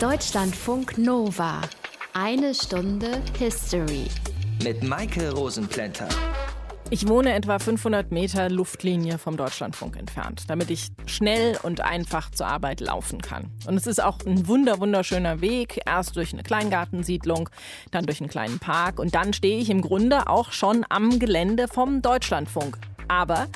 Deutschlandfunk 0.00 0.98
Nova. 0.98 1.62
Eine 2.12 2.54
Stunde 2.54 3.22
History. 3.38 4.04
Mit 4.62 4.82
Maike 4.84 5.32
Rosenplanter. 5.32 6.06
Ich 6.90 7.08
wohne 7.08 7.32
etwa 7.32 7.58
500 7.58 8.12
Meter 8.12 8.50
Luftlinie 8.50 9.16
vom 9.16 9.38
Deutschlandfunk 9.38 9.96
entfernt, 9.96 10.42
damit 10.48 10.70
ich 10.70 10.88
schnell 11.06 11.58
und 11.62 11.80
einfach 11.80 12.30
zur 12.30 12.46
Arbeit 12.46 12.80
laufen 12.80 13.22
kann. 13.22 13.50
Und 13.66 13.76
es 13.76 13.86
ist 13.86 14.04
auch 14.04 14.18
ein 14.26 14.46
wunder 14.46 14.80
wunderschöner 14.80 15.40
Weg, 15.40 15.80
erst 15.86 16.14
durch 16.16 16.34
eine 16.34 16.42
Kleingartensiedlung, 16.42 17.48
dann 17.90 18.04
durch 18.04 18.20
einen 18.20 18.28
kleinen 18.28 18.58
Park 18.58 19.00
und 19.00 19.14
dann 19.14 19.32
stehe 19.32 19.58
ich 19.58 19.70
im 19.70 19.80
Grunde 19.80 20.28
auch 20.28 20.52
schon 20.52 20.84
am 20.90 21.18
Gelände 21.18 21.68
vom 21.68 22.02
Deutschlandfunk. 22.02 22.76
Aber 23.08 23.46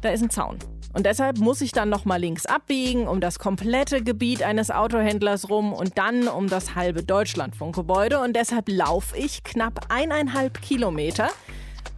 da 0.00 0.08
ist 0.08 0.22
ein 0.22 0.30
Zaun. 0.30 0.58
Und 0.92 1.06
deshalb 1.06 1.38
muss 1.38 1.60
ich 1.60 1.72
dann 1.72 1.88
nochmal 1.88 2.20
links 2.20 2.46
abbiegen, 2.46 3.06
um 3.06 3.20
das 3.20 3.38
komplette 3.38 4.02
Gebiet 4.02 4.42
eines 4.42 4.70
Autohändlers 4.70 5.48
rum 5.48 5.72
und 5.72 5.98
dann 5.98 6.26
um 6.26 6.48
das 6.48 6.74
halbe 6.74 7.02
Deutschlandfunkgebäude. 7.02 8.20
Und 8.20 8.34
deshalb 8.34 8.68
laufe 8.68 9.16
ich 9.16 9.44
knapp 9.44 9.86
eineinhalb 9.88 10.60
Kilometer 10.62 11.28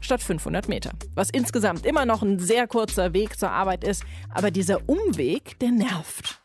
statt 0.01 0.23
500 0.23 0.69
Meter. 0.69 0.91
Was 1.15 1.31
insgesamt 1.31 1.87
immer 1.87 2.05
noch 2.05 2.23
ein 2.23 2.39
sehr 2.39 2.67
kurzer 2.67 3.15
Weg 3.15 3.39
zur 3.39 3.51
Arbeit 3.51 3.85
ist. 3.85 4.05
Aber 4.29 4.51
dieser 4.51 4.89
Umweg, 4.89 5.59
der 5.61 5.71
nervt. 5.71 6.43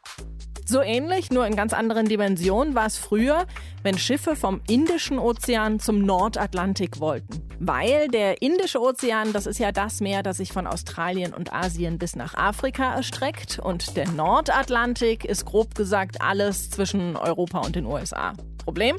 So 0.70 0.82
ähnlich, 0.82 1.32
nur 1.32 1.48
in 1.48 1.56
ganz 1.56 1.72
anderen 1.72 2.10
Dimensionen, 2.10 2.76
war 2.76 2.88
es 2.88 2.98
früher, 2.98 3.46
wenn 3.84 3.98
Schiffe 3.98 4.36
vom 4.36 4.60
Indischen 4.68 5.18
Ozean 5.18 5.80
zum 5.80 6.00
Nordatlantik 6.00 7.00
wollten. 7.00 7.42
Weil 7.62 8.10
der 8.10 8.42
Indische 8.42 8.82
Ozean, 8.82 9.32
das 9.32 9.46
ist 9.46 9.60
ja 9.60 9.72
das 9.72 10.02
Meer, 10.02 10.24
das 10.24 10.38
sich 10.38 10.52
von 10.52 10.68
Australien 10.68 11.34
und 11.34 11.54
Asien 11.54 11.98
bis 11.98 12.18
nach 12.18 12.36
Afrika 12.36 12.94
erstreckt. 12.94 13.60
Und 13.60 13.96
der 13.96 14.10
Nordatlantik 14.10 15.24
ist 15.24 15.46
grob 15.46 15.74
gesagt 15.74 16.22
alles 16.22 16.70
zwischen 16.70 17.16
Europa 17.16 17.60
und 17.60 17.78
den 17.78 17.86
USA. 17.86 18.34
Problem? 18.58 18.98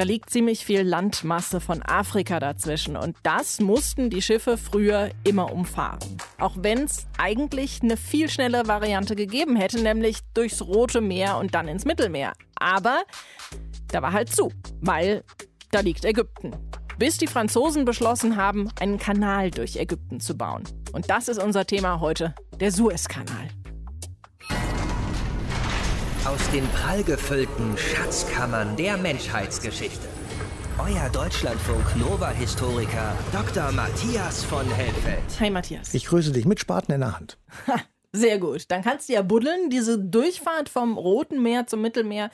Da 0.00 0.06
liegt 0.06 0.30
ziemlich 0.30 0.64
viel 0.64 0.80
Landmasse 0.80 1.60
von 1.60 1.82
Afrika 1.82 2.40
dazwischen 2.40 2.96
und 2.96 3.18
das 3.22 3.60
mussten 3.60 4.08
die 4.08 4.22
Schiffe 4.22 4.56
früher 4.56 5.10
immer 5.24 5.52
umfahren. 5.52 6.16
Auch 6.38 6.54
wenn 6.58 6.84
es 6.84 7.06
eigentlich 7.18 7.82
eine 7.82 7.98
viel 7.98 8.30
schnellere 8.30 8.66
Variante 8.66 9.14
gegeben 9.14 9.56
hätte, 9.56 9.78
nämlich 9.82 10.20
durchs 10.32 10.62
Rote 10.62 11.02
Meer 11.02 11.36
und 11.36 11.54
dann 11.54 11.68
ins 11.68 11.84
Mittelmeer. 11.84 12.32
Aber 12.54 13.02
da 13.88 14.00
war 14.00 14.14
halt 14.14 14.34
zu, 14.34 14.50
weil 14.80 15.22
da 15.70 15.80
liegt 15.80 16.06
Ägypten. 16.06 16.52
Bis 16.98 17.18
die 17.18 17.26
Franzosen 17.26 17.84
beschlossen 17.84 18.36
haben, 18.36 18.70
einen 18.80 18.96
Kanal 18.96 19.50
durch 19.50 19.76
Ägypten 19.76 20.18
zu 20.18 20.34
bauen. 20.34 20.64
Und 20.92 21.10
das 21.10 21.28
ist 21.28 21.42
unser 21.42 21.66
Thema 21.66 22.00
heute, 22.00 22.34
der 22.58 22.72
Suezkanal. 22.72 23.48
Aus 26.24 26.50
den 26.50 26.68
prallgefüllten 26.68 27.78
Schatzkammern 27.78 28.76
der 28.76 28.98
Menschheitsgeschichte. 28.98 30.06
Euer 30.78 31.08
Deutschlandfunk 31.08 31.96
Nova-Historiker 31.96 33.16
Dr. 33.32 33.72
Matthias 33.72 34.44
von 34.44 34.70
Helfeld. 34.70 35.22
Hi 35.40 35.48
Matthias. 35.48 35.94
Ich 35.94 36.04
grüße 36.04 36.32
dich 36.32 36.44
mit 36.44 36.60
Spaten 36.60 36.92
in 36.92 37.00
der 37.00 37.16
Hand. 37.16 37.38
Sehr 38.12 38.38
gut. 38.38 38.70
Dann 38.70 38.82
kannst 38.82 39.08
du 39.08 39.14
ja 39.14 39.22
buddeln. 39.22 39.70
Diese 39.70 39.98
Durchfahrt 39.98 40.68
vom 40.68 40.98
Roten 40.98 41.42
Meer 41.42 41.66
zum 41.66 41.80
Mittelmeer, 41.80 42.30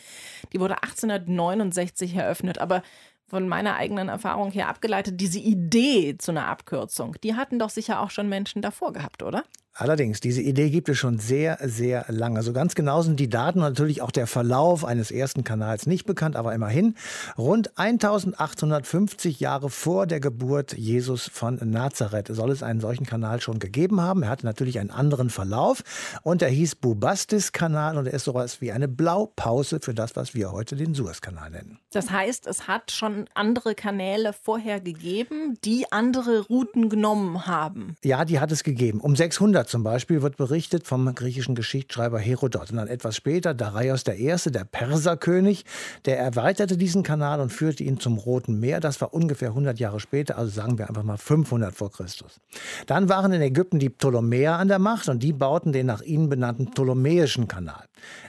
die 0.52 0.58
wurde 0.58 0.82
1869 0.82 2.16
eröffnet. 2.16 2.58
Aber 2.58 2.82
von 3.28 3.46
meiner 3.46 3.76
eigenen 3.76 4.08
Erfahrung 4.08 4.50
her 4.50 4.68
abgeleitet, 4.68 5.20
diese 5.20 5.38
Idee 5.38 6.16
zu 6.18 6.32
einer 6.32 6.48
Abkürzung, 6.48 7.16
die 7.22 7.36
hatten 7.36 7.60
doch 7.60 7.70
sicher 7.70 8.00
auch 8.00 8.10
schon 8.10 8.28
Menschen 8.28 8.62
davor 8.62 8.92
gehabt, 8.92 9.22
oder? 9.22 9.44
Allerdings, 9.78 10.20
diese 10.20 10.40
Idee 10.40 10.70
gibt 10.70 10.88
es 10.88 10.96
schon 10.96 11.18
sehr, 11.18 11.58
sehr 11.62 12.06
lange. 12.08 12.42
So 12.42 12.54
ganz 12.54 12.74
genau 12.74 13.02
sind 13.02 13.20
die 13.20 13.28
Daten 13.28 13.58
und 13.58 13.64
natürlich 13.66 14.00
auch 14.00 14.10
der 14.10 14.26
Verlauf 14.26 14.86
eines 14.86 15.10
ersten 15.10 15.44
Kanals 15.44 15.86
nicht 15.86 16.06
bekannt, 16.06 16.34
aber 16.34 16.54
immerhin 16.54 16.94
rund 17.36 17.76
1850 17.76 19.38
Jahre 19.38 19.68
vor 19.68 20.06
der 20.06 20.20
Geburt 20.20 20.72
Jesus 20.72 21.28
von 21.30 21.58
Nazareth 21.62 22.28
soll 22.28 22.50
es 22.52 22.62
einen 22.62 22.80
solchen 22.80 23.04
Kanal 23.04 23.42
schon 23.42 23.58
gegeben 23.58 24.00
haben. 24.00 24.22
Er 24.22 24.30
hatte 24.30 24.46
natürlich 24.46 24.78
einen 24.78 24.90
anderen 24.90 25.28
Verlauf 25.28 25.82
und 26.22 26.40
er 26.40 26.48
hieß 26.48 26.76
Bubastis-Kanal 26.76 27.98
und 27.98 28.06
er 28.06 28.14
ist 28.14 28.24
sowas 28.24 28.62
wie 28.62 28.72
eine 28.72 28.88
Blaupause 28.88 29.80
für 29.82 29.92
das, 29.92 30.16
was 30.16 30.34
wir 30.34 30.52
heute 30.52 30.76
den 30.76 30.94
Suezkanal 30.94 31.50
nennen. 31.50 31.80
Das 31.92 32.10
heißt, 32.10 32.46
es 32.46 32.66
hat 32.66 32.92
schon 32.92 33.26
andere 33.34 33.74
Kanäle 33.74 34.32
vorher 34.32 34.80
gegeben, 34.80 35.58
die 35.66 35.92
andere 35.92 36.46
Routen 36.46 36.88
genommen 36.88 37.46
haben. 37.46 37.96
Ja, 38.02 38.24
die 38.24 38.40
hat 38.40 38.50
es 38.52 38.64
gegeben. 38.64 39.00
Um 39.00 39.14
600 39.14 39.65
zum 39.66 39.82
Beispiel 39.82 40.22
wird 40.22 40.36
berichtet 40.36 40.86
vom 40.86 41.14
griechischen 41.14 41.54
Geschichtsschreiber 41.54 42.18
Herodot. 42.18 42.70
Und 42.70 42.76
dann 42.76 42.88
etwas 42.88 43.16
später 43.16 43.54
Darius 43.54 44.04
I., 44.06 44.34
der 44.50 44.64
Perserkönig, 44.64 45.64
der 46.04 46.18
erweiterte 46.18 46.76
diesen 46.76 47.02
Kanal 47.02 47.40
und 47.40 47.52
führte 47.52 47.84
ihn 47.84 48.00
zum 48.00 48.18
Roten 48.18 48.58
Meer. 48.60 48.80
Das 48.80 49.00
war 49.00 49.12
ungefähr 49.12 49.48
100 49.48 49.78
Jahre 49.78 50.00
später, 50.00 50.38
also 50.38 50.50
sagen 50.50 50.78
wir 50.78 50.88
einfach 50.88 51.02
mal 51.02 51.16
500 51.16 51.74
vor 51.74 51.90
Christus. 51.90 52.40
Dann 52.86 53.08
waren 53.08 53.32
in 53.32 53.42
Ägypten 53.42 53.78
die 53.78 53.90
Ptolemäer 53.90 54.58
an 54.58 54.68
der 54.68 54.78
Macht 54.78 55.08
und 55.08 55.22
die 55.22 55.32
bauten 55.32 55.72
den 55.72 55.86
nach 55.86 56.02
ihnen 56.02 56.28
benannten 56.28 56.70
Ptolemäischen 56.70 57.48
Kanal. 57.48 57.84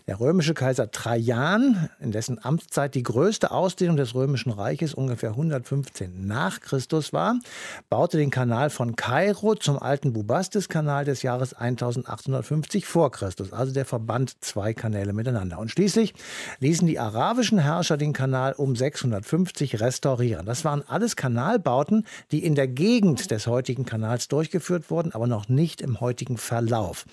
Der 0.08 0.20
römische 0.20 0.54
Kaiser 0.54 0.92
Trajan, 0.92 1.90
in 2.00 2.12
dessen 2.12 2.44
Amtszeit 2.44 2.96
die 2.96 3.04
größte 3.04 3.52
Ausdehnung 3.52 3.98
des 3.98 4.16
römischen 4.16 4.52
Reiches 4.52 4.94
ungefähr 4.94 5.32
115 5.32 6.26
nach 6.26 6.62
Christus 6.62 7.14
war, 7.14 7.40
baute 7.90 8.18
den 8.18 8.30
Kanal 8.30 8.70
von 8.70 8.96
Kairo 8.96 9.56
zum 9.56 9.78
alten 9.78 10.14
Bubastis-Kanal 10.14 11.06
des 11.06 11.22
Jahres 11.28 11.54
1850 11.54 12.86
vor 12.86 13.12
Christus. 13.12 13.52
Also 13.52 13.74
der 13.74 13.84
verband 13.84 14.44
zwei 14.44 14.74
Kanäle 14.74 15.12
miteinander. 15.12 15.60
Und 15.60 15.70
schließlich 15.70 16.14
ließen 16.60 16.88
die 16.88 17.00
arabischen 17.00 17.60
Herrscher 17.60 17.98
den 17.98 18.14
Kanal 18.14 18.54
um 18.54 18.78
650 18.78 19.82
restaurieren. 19.82 20.46
Das 20.46 20.64
waren 20.64 20.84
alles 20.88 21.18
Kanalbauten, 21.18 22.06
die 22.32 22.46
in 22.46 22.56
der 22.56 22.70
Gegend 22.70 23.30
des 23.30 23.46
heutigen 23.46 23.86
Kanals 23.86 24.30
durchgeführt 24.30 24.90
wurden, 24.90 25.12
aber 25.12 25.28
noch 25.28 25.50
nicht 25.50 25.82
im 25.82 26.00
heutigen 26.00 26.38
Verlauf. 26.38 27.06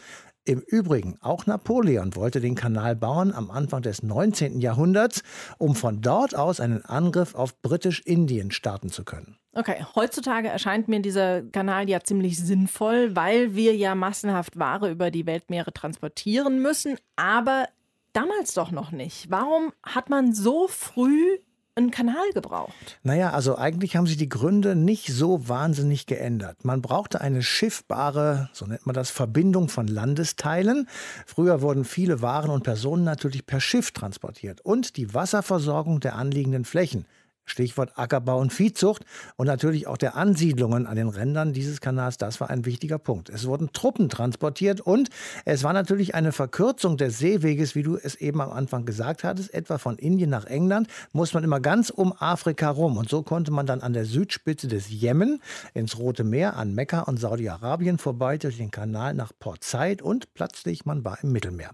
Im 0.46 0.60
Übrigen, 0.60 1.16
auch 1.22 1.46
Napoleon 1.46 2.14
wollte 2.16 2.38
den 2.38 2.54
Kanal 2.54 2.94
bauen 2.96 3.32
am 3.32 3.50
Anfang 3.50 3.80
des 3.80 4.02
19. 4.02 4.60
Jahrhunderts, 4.60 5.22
um 5.56 5.74
von 5.74 6.02
dort 6.02 6.34
aus 6.34 6.60
einen 6.60 6.84
Angriff 6.84 7.34
auf 7.34 7.60
Britisch-Indien 7.62 8.50
starten 8.50 8.90
zu 8.90 9.04
können. 9.04 9.38
Okay, 9.54 9.82
heutzutage 9.94 10.48
erscheint 10.48 10.86
mir 10.86 11.00
dieser 11.00 11.42
Kanal 11.42 11.88
ja 11.88 12.00
ziemlich 12.00 12.38
sinnvoll, 12.38 13.16
weil 13.16 13.54
wir 13.54 13.74
ja 13.74 13.94
massenhaft 13.94 14.58
Ware 14.58 14.90
über 14.90 15.10
die 15.10 15.24
Weltmeere 15.24 15.72
transportieren 15.72 16.60
müssen, 16.60 16.98
aber 17.16 17.66
damals 18.12 18.52
doch 18.52 18.70
noch 18.70 18.90
nicht. 18.90 19.30
Warum 19.30 19.72
hat 19.82 20.10
man 20.10 20.34
so 20.34 20.68
früh 20.68 21.38
einen 21.76 21.90
Kanal 21.90 22.30
gebraucht? 22.32 22.98
Naja, 23.02 23.30
also 23.30 23.58
eigentlich 23.58 23.96
haben 23.96 24.06
sich 24.06 24.16
die 24.16 24.28
Gründe 24.28 24.76
nicht 24.76 25.08
so 25.08 25.48
wahnsinnig 25.48 26.06
geändert. 26.06 26.64
Man 26.64 26.82
brauchte 26.82 27.20
eine 27.20 27.42
schiffbare, 27.42 28.48
so 28.52 28.66
nennt 28.66 28.86
man 28.86 28.94
das, 28.94 29.10
Verbindung 29.10 29.68
von 29.68 29.88
Landesteilen. 29.88 30.88
Früher 31.26 31.62
wurden 31.62 31.84
viele 31.84 32.22
Waren 32.22 32.50
und 32.50 32.62
Personen 32.62 33.04
natürlich 33.04 33.46
per 33.46 33.60
Schiff 33.60 33.90
transportiert. 33.90 34.60
Und 34.60 34.96
die 34.96 35.14
Wasserversorgung 35.14 36.00
der 36.00 36.14
anliegenden 36.14 36.64
Flächen 36.64 37.06
Stichwort 37.44 37.92
Ackerbau 37.96 38.38
und 38.40 38.52
Viehzucht 38.52 39.04
und 39.36 39.46
natürlich 39.46 39.86
auch 39.86 39.96
der 39.96 40.16
Ansiedlungen 40.16 40.86
an 40.86 40.96
den 40.96 41.08
Rändern 41.08 41.52
dieses 41.52 41.80
Kanals, 41.80 42.16
das 42.16 42.40
war 42.40 42.50
ein 42.50 42.64
wichtiger 42.64 42.98
Punkt. 42.98 43.28
Es 43.28 43.46
wurden 43.46 43.72
Truppen 43.72 44.08
transportiert 44.08 44.80
und 44.80 45.10
es 45.44 45.62
war 45.62 45.72
natürlich 45.72 46.14
eine 46.14 46.32
Verkürzung 46.32 46.96
des 46.96 47.18
Seeweges, 47.18 47.74
wie 47.74 47.82
du 47.82 47.96
es 47.96 48.14
eben 48.14 48.40
am 48.40 48.50
Anfang 48.50 48.84
gesagt 48.84 49.24
hattest, 49.24 49.52
etwa 49.52 49.78
von 49.78 49.96
Indien 49.96 50.30
nach 50.30 50.46
England, 50.46 50.88
muss 51.12 51.34
man 51.34 51.44
immer 51.44 51.60
ganz 51.60 51.90
um 51.90 52.12
Afrika 52.18 52.70
rum 52.70 52.96
und 52.96 53.08
so 53.08 53.22
konnte 53.22 53.50
man 53.50 53.66
dann 53.66 53.80
an 53.80 53.92
der 53.92 54.04
Südspitze 54.04 54.68
des 54.68 54.90
Jemen 54.90 55.40
ins 55.74 55.98
Rote 55.98 56.24
Meer 56.24 56.56
an 56.56 56.74
Mekka 56.74 57.00
und 57.00 57.18
Saudi-Arabien 57.18 57.98
vorbei 57.98 58.38
durch 58.38 58.56
den 58.56 58.70
Kanal 58.70 59.14
nach 59.14 59.32
Port 59.38 59.64
Said 59.64 60.02
und 60.02 60.32
plötzlich 60.34 60.84
man 60.84 61.04
war 61.04 61.18
im 61.22 61.32
Mittelmeer. 61.32 61.70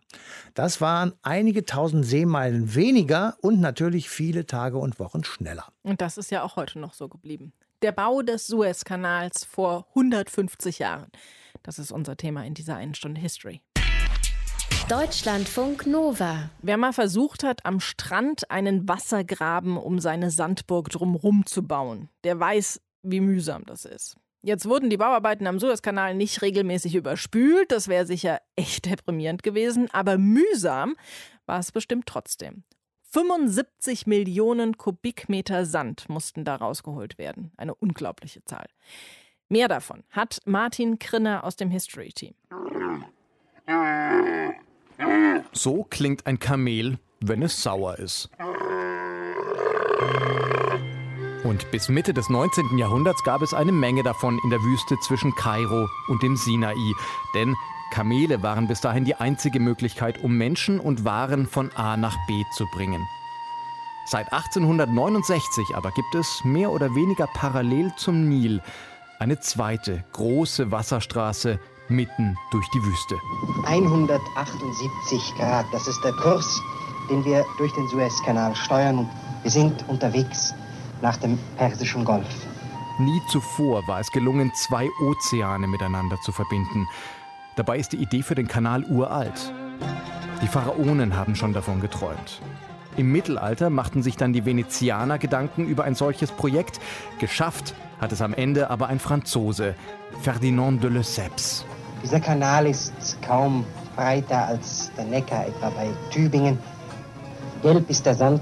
Das 0.54 0.80
waren 0.80 1.12
einige 1.22 1.64
tausend 1.64 2.04
Seemeilen 2.04 2.74
weniger 2.74 3.36
und 3.40 3.60
natürlich 3.60 4.08
viele 4.08 4.46
Tage 4.46 4.78
und 4.78 4.98
Wochen 4.98 5.24
schneller. 5.24 5.59
Dollar. 5.60 5.72
Und 5.82 6.00
das 6.00 6.18
ist 6.18 6.30
ja 6.30 6.42
auch 6.42 6.56
heute 6.56 6.78
noch 6.78 6.94
so 6.94 7.08
geblieben. 7.08 7.52
Der 7.82 7.92
Bau 7.92 8.22
des 8.22 8.46
Suezkanals 8.46 9.44
vor 9.44 9.86
150 9.90 10.78
Jahren. 10.78 11.10
Das 11.62 11.78
ist 11.78 11.92
unser 11.92 12.16
Thema 12.16 12.44
in 12.44 12.54
dieser 12.54 12.76
einen 12.76 12.94
Stunde 12.94 13.20
History. 13.20 13.60
Deutschlandfunk 14.88 15.86
Nova. 15.86 16.50
Wer 16.62 16.76
mal 16.76 16.92
versucht 16.92 17.44
hat, 17.44 17.64
am 17.64 17.80
Strand 17.80 18.50
einen 18.50 18.88
Wassergraben 18.88 19.76
um 19.76 20.00
seine 20.00 20.30
Sandburg 20.30 20.90
drumherum 20.90 21.46
zu 21.46 21.62
bauen, 21.62 22.08
der 22.24 22.40
weiß, 22.40 22.80
wie 23.02 23.20
mühsam 23.20 23.64
das 23.66 23.84
ist. 23.84 24.16
Jetzt 24.42 24.66
wurden 24.66 24.90
die 24.90 24.96
Bauarbeiten 24.96 25.46
am 25.46 25.60
Suezkanal 25.60 26.14
nicht 26.14 26.42
regelmäßig 26.42 26.94
überspült, 26.94 27.70
das 27.70 27.88
wäre 27.88 28.06
sicher 28.06 28.40
echt 28.56 28.86
deprimierend 28.86 29.42
gewesen, 29.42 29.88
aber 29.92 30.18
mühsam 30.18 30.96
war 31.46 31.60
es 31.60 31.72
bestimmt 31.72 32.06
trotzdem. 32.06 32.64
75 33.10 34.06
Millionen 34.06 34.78
Kubikmeter 34.78 35.66
Sand 35.66 36.08
mussten 36.08 36.44
da 36.44 36.56
rausgeholt 36.56 37.18
werden. 37.18 37.52
Eine 37.56 37.74
unglaubliche 37.74 38.44
Zahl. 38.44 38.66
Mehr 39.48 39.68
davon 39.68 40.04
hat 40.10 40.40
Martin 40.44 40.98
Krinner 40.98 41.44
aus 41.44 41.56
dem 41.56 41.70
History 41.70 42.12
Team. 42.12 42.34
So 45.52 45.84
klingt 45.84 46.26
ein 46.26 46.38
Kamel 46.38 46.98
wenn 47.20 47.42
es 47.42 47.62
sauer 47.62 47.98
ist. 47.98 48.30
Und 51.44 51.70
bis 51.70 51.88
Mitte 51.88 52.12
des 52.12 52.28
19. 52.28 52.78
Jahrhunderts 52.78 53.22
gab 53.24 53.42
es 53.42 53.54
eine 53.54 53.72
Menge 53.72 54.02
davon 54.02 54.38
in 54.44 54.50
der 54.50 54.60
Wüste 54.60 54.96
zwischen 55.00 55.34
Kairo 55.34 55.88
und 56.08 56.22
dem 56.22 56.36
Sinai. 56.36 56.74
Denn 57.34 57.54
Kamele 57.90 58.42
waren 58.42 58.68
bis 58.68 58.80
dahin 58.80 59.04
die 59.04 59.14
einzige 59.14 59.60
Möglichkeit, 59.60 60.22
um 60.22 60.36
Menschen 60.36 60.80
und 60.80 61.04
Waren 61.04 61.46
von 61.46 61.70
A 61.76 61.96
nach 61.96 62.16
B 62.26 62.44
zu 62.56 62.66
bringen. 62.66 63.06
Seit 64.06 64.32
1869 64.32 65.76
aber 65.76 65.90
gibt 65.92 66.14
es 66.14 66.42
mehr 66.44 66.70
oder 66.70 66.94
weniger 66.94 67.26
parallel 67.28 67.92
zum 67.96 68.28
Nil 68.28 68.60
eine 69.20 69.38
zweite 69.38 70.02
große 70.12 70.72
Wasserstraße 70.72 71.60
mitten 71.88 72.36
durch 72.50 72.68
die 72.70 72.82
Wüste. 72.82 73.16
178 73.66 75.34
Grad, 75.36 75.66
das 75.72 75.86
ist 75.86 76.02
der 76.02 76.12
Kurs, 76.14 76.60
den 77.10 77.24
wir 77.24 77.44
durch 77.58 77.72
den 77.74 77.86
Suezkanal 77.88 78.56
steuern. 78.56 79.08
Wir 79.42 79.50
sind 79.50 79.84
unterwegs 79.88 80.54
nach 81.02 81.16
dem 81.18 81.38
Persischen 81.56 82.04
Golf. 82.04 82.26
Nie 82.98 83.20
zuvor 83.28 83.86
war 83.86 84.00
es 84.00 84.10
gelungen, 84.10 84.52
zwei 84.54 84.88
Ozeane 85.00 85.66
miteinander 85.66 86.20
zu 86.20 86.32
verbinden. 86.32 86.86
Dabei 87.60 87.76
ist 87.76 87.92
die 87.92 87.98
Idee 87.98 88.22
für 88.22 88.34
den 88.34 88.48
Kanal 88.48 88.84
uralt. 88.84 89.52
Die 90.40 90.46
Pharaonen 90.46 91.14
haben 91.14 91.36
schon 91.36 91.52
davon 91.52 91.82
geträumt. 91.82 92.40
Im 92.96 93.12
Mittelalter 93.12 93.68
machten 93.68 94.02
sich 94.02 94.16
dann 94.16 94.32
die 94.32 94.46
Venezianer 94.46 95.18
Gedanken 95.18 95.66
über 95.66 95.84
ein 95.84 95.94
solches 95.94 96.32
Projekt. 96.32 96.80
Geschafft 97.18 97.74
hat 98.00 98.12
es 98.12 98.22
am 98.22 98.32
Ende 98.32 98.70
aber 98.70 98.86
ein 98.86 98.98
Franzose, 98.98 99.74
Ferdinand 100.22 100.82
de 100.82 100.88
Lesseps. 100.88 101.66
Dieser 102.02 102.18
Kanal 102.18 102.66
ist 102.66 103.20
kaum 103.20 103.66
breiter 103.94 104.46
als 104.46 104.90
der 104.96 105.04
Neckar, 105.04 105.46
etwa 105.46 105.68
bei 105.68 105.88
Tübingen. 106.10 106.58
Gelb 107.60 107.90
ist 107.90 108.06
der 108.06 108.14
Sand, 108.14 108.40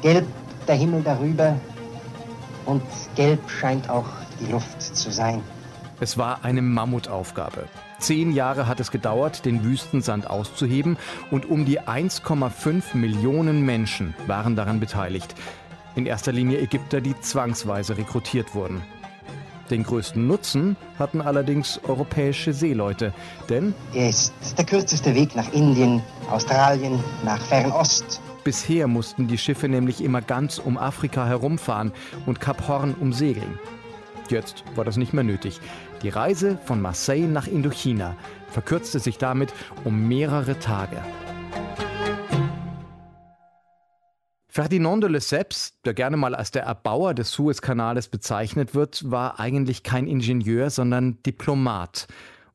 gelb 0.00 0.26
der 0.66 0.76
Himmel 0.76 1.02
darüber 1.02 1.54
und 2.64 2.82
gelb 3.14 3.40
scheint 3.50 3.90
auch 3.90 4.08
die 4.40 4.50
Luft 4.50 4.80
zu 4.80 5.10
sein. 5.10 5.42
Es 6.00 6.16
war 6.16 6.42
eine 6.46 6.62
Mammutaufgabe. 6.62 7.66
Zehn 7.98 8.32
Jahre 8.32 8.66
hat 8.66 8.80
es 8.80 8.90
gedauert, 8.90 9.44
den 9.44 9.64
Wüstensand 9.64 10.28
auszuheben 10.28 10.96
und 11.30 11.46
um 11.46 11.64
die 11.64 11.80
1,5 11.80 12.96
Millionen 12.96 13.64
Menschen 13.64 14.14
waren 14.26 14.54
daran 14.54 14.80
beteiligt. 14.80 15.34
In 15.96 16.06
erster 16.06 16.32
Linie 16.32 16.60
Ägypter, 16.60 17.00
die 17.00 17.18
zwangsweise 17.20 17.96
rekrutiert 17.96 18.54
wurden. 18.54 18.82
Den 19.70 19.82
größten 19.82 20.26
Nutzen 20.26 20.76
hatten 20.98 21.20
allerdings 21.20 21.80
europäische 21.84 22.54
Seeleute, 22.54 23.12
denn 23.50 23.74
er 23.92 24.08
ist 24.08 24.32
der 24.56 24.64
kürzeste 24.64 25.14
Weg 25.14 25.36
nach 25.36 25.52
Indien, 25.52 26.02
Australien, 26.30 26.98
nach 27.24 27.40
Fernost. 27.40 28.20
Bisher 28.44 28.86
mussten 28.86 29.26
die 29.26 29.36
Schiffe 29.36 29.68
nämlich 29.68 30.02
immer 30.02 30.22
ganz 30.22 30.58
um 30.58 30.78
Afrika 30.78 31.26
herumfahren 31.26 31.92
und 32.24 32.40
Kap 32.40 32.66
Horn 32.66 32.94
umsegeln. 32.94 33.58
Jetzt 34.30 34.64
war 34.74 34.84
das 34.84 34.96
nicht 34.96 35.12
mehr 35.12 35.24
nötig. 35.24 35.60
Die 36.02 36.10
Reise 36.10 36.58
von 36.64 36.80
Marseille 36.80 37.26
nach 37.26 37.48
Indochina 37.48 38.16
verkürzte 38.46 39.00
sich 39.00 39.18
damit 39.18 39.52
um 39.82 40.06
mehrere 40.06 40.56
Tage. 40.60 40.96
Ferdinand 44.48 45.02
de 45.02 45.10
Lesseps, 45.10 45.80
der 45.84 45.94
gerne 45.94 46.16
mal 46.16 46.36
als 46.36 46.52
der 46.52 46.62
Erbauer 46.62 47.14
des 47.14 47.32
Suezkanales 47.32 48.06
bezeichnet 48.06 48.76
wird, 48.76 49.10
war 49.10 49.40
eigentlich 49.40 49.82
kein 49.82 50.06
Ingenieur, 50.06 50.70
sondern 50.70 51.20
Diplomat. 51.24 52.06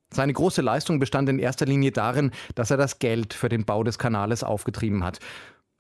Seine 0.10 0.32
große 0.32 0.62
Leistung 0.62 1.00
bestand 1.00 1.28
in 1.28 1.40
erster 1.40 1.66
Linie 1.66 1.92
darin, 1.92 2.32
dass 2.56 2.72
er 2.72 2.78
das 2.78 3.00
Geld 3.00 3.34
für 3.34 3.50
den 3.50 3.66
Bau 3.66 3.84
des 3.84 3.98
Kanales 3.98 4.44
aufgetrieben 4.44 5.04
hat. 5.04 5.20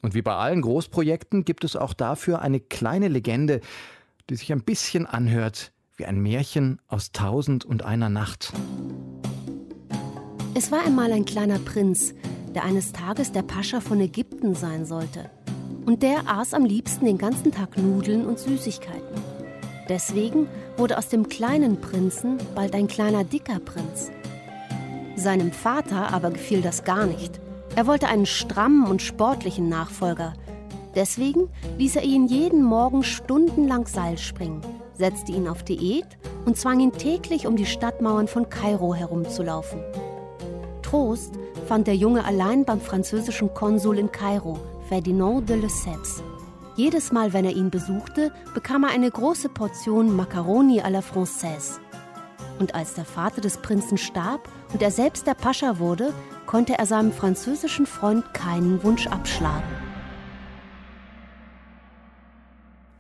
Und 0.01 0.15
wie 0.15 0.21
bei 0.21 0.36
allen 0.36 0.62
Großprojekten 0.62 1.45
gibt 1.45 1.63
es 1.63 1.77
auch 1.77 1.94
dafür 1.94 2.42
eine 2.42 2.60
kleine 2.60 3.07
Legende, 3.07 3.62
die 4.30 4.36
sich 4.36 4.51
ein 4.51 4.63
bisschen 4.63 5.06
anhört 5.06 5.71
wie 6.03 6.07
ein 6.07 6.21
Märchen 6.21 6.81
aus 6.89 7.13
Tausend 7.13 7.63
und 7.63 7.85
einer 7.85 8.09
Nacht. 8.09 8.51
Es 10.53 10.69
war 10.69 10.85
einmal 10.85 11.13
ein 11.13 11.23
kleiner 11.23 11.59
Prinz, 11.59 12.13
der 12.53 12.65
eines 12.65 12.91
Tages 12.91 13.31
der 13.31 13.44
Pascha 13.44 13.79
von 13.79 14.01
Ägypten 14.01 14.53
sein 14.53 14.85
sollte. 14.85 15.29
Und 15.85 16.03
der 16.03 16.27
aß 16.27 16.55
am 16.55 16.65
liebsten 16.65 17.05
den 17.05 17.17
ganzen 17.17 17.53
Tag 17.53 17.77
Nudeln 17.77 18.25
und 18.25 18.38
Süßigkeiten. 18.38 19.21
Deswegen 19.88 20.47
wurde 20.75 20.97
aus 20.97 21.07
dem 21.07 21.29
kleinen 21.29 21.79
Prinzen 21.79 22.38
bald 22.53 22.75
ein 22.75 22.89
kleiner 22.89 23.23
dicker 23.23 23.59
Prinz. 23.59 24.11
Seinem 25.15 25.53
Vater 25.53 26.11
aber 26.11 26.31
gefiel 26.31 26.61
das 26.61 26.83
gar 26.83 27.05
nicht. 27.05 27.39
Er 27.77 27.88
wollte 27.88 28.07
einen 28.07 28.25
strammen 28.25 28.88
und 28.88 29.01
sportlichen 29.01 29.69
Nachfolger. 29.69 30.33
Deswegen 30.95 31.47
ließ 31.77 31.95
er 31.95 32.03
ihn 32.03 32.27
jeden 32.27 32.61
Morgen 32.61 33.03
stundenlang 33.03 33.88
Seil 33.88 34.17
springen 34.17 34.61
setzte 34.98 35.31
ihn 35.31 35.48
auf 35.48 35.63
Diät 35.63 36.06
und 36.45 36.57
zwang 36.57 36.80
ihn 36.80 36.92
täglich 36.92 37.48
um 37.48 37.56
die 37.56 37.66
Stadtmauern 37.66 38.28
von 38.28 38.50
Kairo 38.50 38.94
herumzulaufen. 38.94 39.80
Trost 40.81 41.34
fand 41.68 41.88
der 41.88 41.95
Junge 41.95 42.25
allein 42.25 42.66
beim 42.66 42.81
französischen 42.81 43.54
Konsul 43.54 43.98
in 43.98 44.12
Kairo, 44.12 44.60
Ferdinand 44.90 45.50
de 45.50 45.57
Lesseps. 45.57 46.22
Jedes 46.75 47.12
Mal, 47.12 47.34
wenn 47.34 47.45
er 47.45 47.56
ihn 47.56 47.69
besuchte, 47.69 48.31
bekam 48.54 48.84
er 48.84 48.90
eine 48.90 49.10
große 49.10 49.50
Portion 49.50 50.16
Macaroni 50.16 50.81
à 50.81 50.90
la 50.90 51.00
Française. 51.00 51.80
Und 52.60 52.75
als 52.75 52.94
der 52.94 53.06
Vater 53.06 53.42
des 53.42 53.57
Prinzen 53.57 53.98
starb 53.98 54.50
und 54.74 54.81
er 54.81 54.92
selbst 54.92 55.28
der 55.28 55.34
Pascha 55.34 55.80
wurde, 55.80 56.13
konnte 56.46 56.78
er 56.78 56.86
seinem 56.86 57.12
französischen 57.12 57.86
Freund 57.86 58.34
keinen 58.34 58.84
Wunsch 58.84 59.07
abschlagen. 59.07 59.82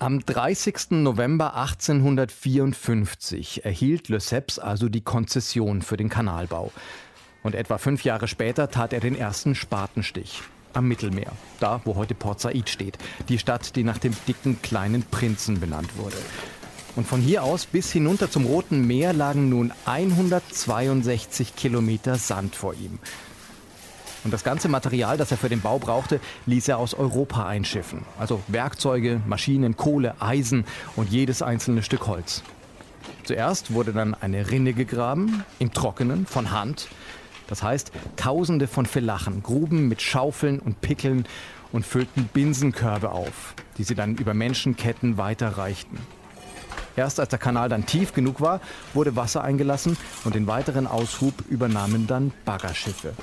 Am 0.03 0.19
30. 0.19 1.01
November 1.01 1.55
1854 1.55 3.63
erhielt 3.63 4.09
Lesseps 4.09 4.59
also 4.59 4.89
die 4.89 4.99
Konzession 4.99 5.81
für 5.81 5.95
den 5.95 6.09
Kanalbau. 6.09 6.73
Und 7.41 7.55
etwa 7.55 7.77
fünf 7.77 8.03
Jahre 8.03 8.27
später 8.27 8.69
tat 8.69 8.91
er 8.91 8.99
den 8.99 9.15
ersten 9.15 9.55
Spatenstich 9.55 10.41
am 10.73 10.89
Mittelmeer, 10.89 11.31
da 11.61 11.79
wo 11.85 11.95
heute 11.95 12.15
Port 12.15 12.41
Said 12.41 12.67
steht, 12.67 12.97
die 13.29 13.39
Stadt, 13.39 13.77
die 13.77 13.85
nach 13.85 13.97
dem 13.97 14.13
dicken 14.27 14.61
kleinen 14.61 15.03
Prinzen 15.03 15.61
benannt 15.61 15.95
wurde. 15.95 16.17
Und 16.97 17.07
von 17.07 17.21
hier 17.21 17.43
aus 17.43 17.65
bis 17.65 17.93
hinunter 17.93 18.29
zum 18.29 18.45
Roten 18.45 18.85
Meer 18.85 19.13
lagen 19.13 19.47
nun 19.47 19.71
162 19.85 21.55
Kilometer 21.55 22.17
Sand 22.17 22.57
vor 22.57 22.73
ihm. 22.73 22.99
Und 24.23 24.33
das 24.33 24.43
ganze 24.43 24.69
Material, 24.69 25.17
das 25.17 25.31
er 25.31 25.37
für 25.37 25.49
den 25.49 25.61
Bau 25.61 25.79
brauchte, 25.79 26.19
ließ 26.45 26.67
er 26.69 26.77
aus 26.77 26.93
Europa 26.93 27.45
einschiffen. 27.45 28.05
Also 28.17 28.41
Werkzeuge, 28.47 29.21
Maschinen, 29.27 29.75
Kohle, 29.75 30.15
Eisen 30.19 30.65
und 30.95 31.09
jedes 31.09 31.41
einzelne 31.41 31.83
Stück 31.83 32.07
Holz. 32.07 32.43
Zuerst 33.23 33.73
wurde 33.73 33.93
dann 33.93 34.13
eine 34.13 34.49
Rinne 34.51 34.73
gegraben, 34.73 35.43
im 35.59 35.73
Trockenen, 35.73 36.25
von 36.25 36.51
Hand. 36.51 36.87
Das 37.47 37.63
heißt, 37.63 37.91
tausende 38.15 38.67
von 38.67 38.85
Felachen 38.85 39.43
gruben 39.43 39.87
mit 39.87 40.01
Schaufeln 40.01 40.59
und 40.59 40.81
Pickeln 40.81 41.25
und 41.71 41.85
füllten 41.85 42.29
Binsenkörbe 42.33 43.11
auf, 43.11 43.55
die 43.77 43.83
sie 43.83 43.95
dann 43.95 44.15
über 44.15 44.33
Menschenketten 44.33 45.17
weiterreichten. 45.17 45.97
Erst 46.95 47.19
als 47.19 47.29
der 47.29 47.39
Kanal 47.39 47.69
dann 47.69 47.85
tief 47.85 48.13
genug 48.13 48.39
war, 48.39 48.61
wurde 48.93 49.15
Wasser 49.15 49.43
eingelassen 49.43 49.97
und 50.25 50.35
den 50.35 50.47
weiteren 50.47 50.85
Aushub 50.85 51.33
übernahmen 51.49 52.07
dann 52.07 52.31
Baggerschiffe. 52.45 53.13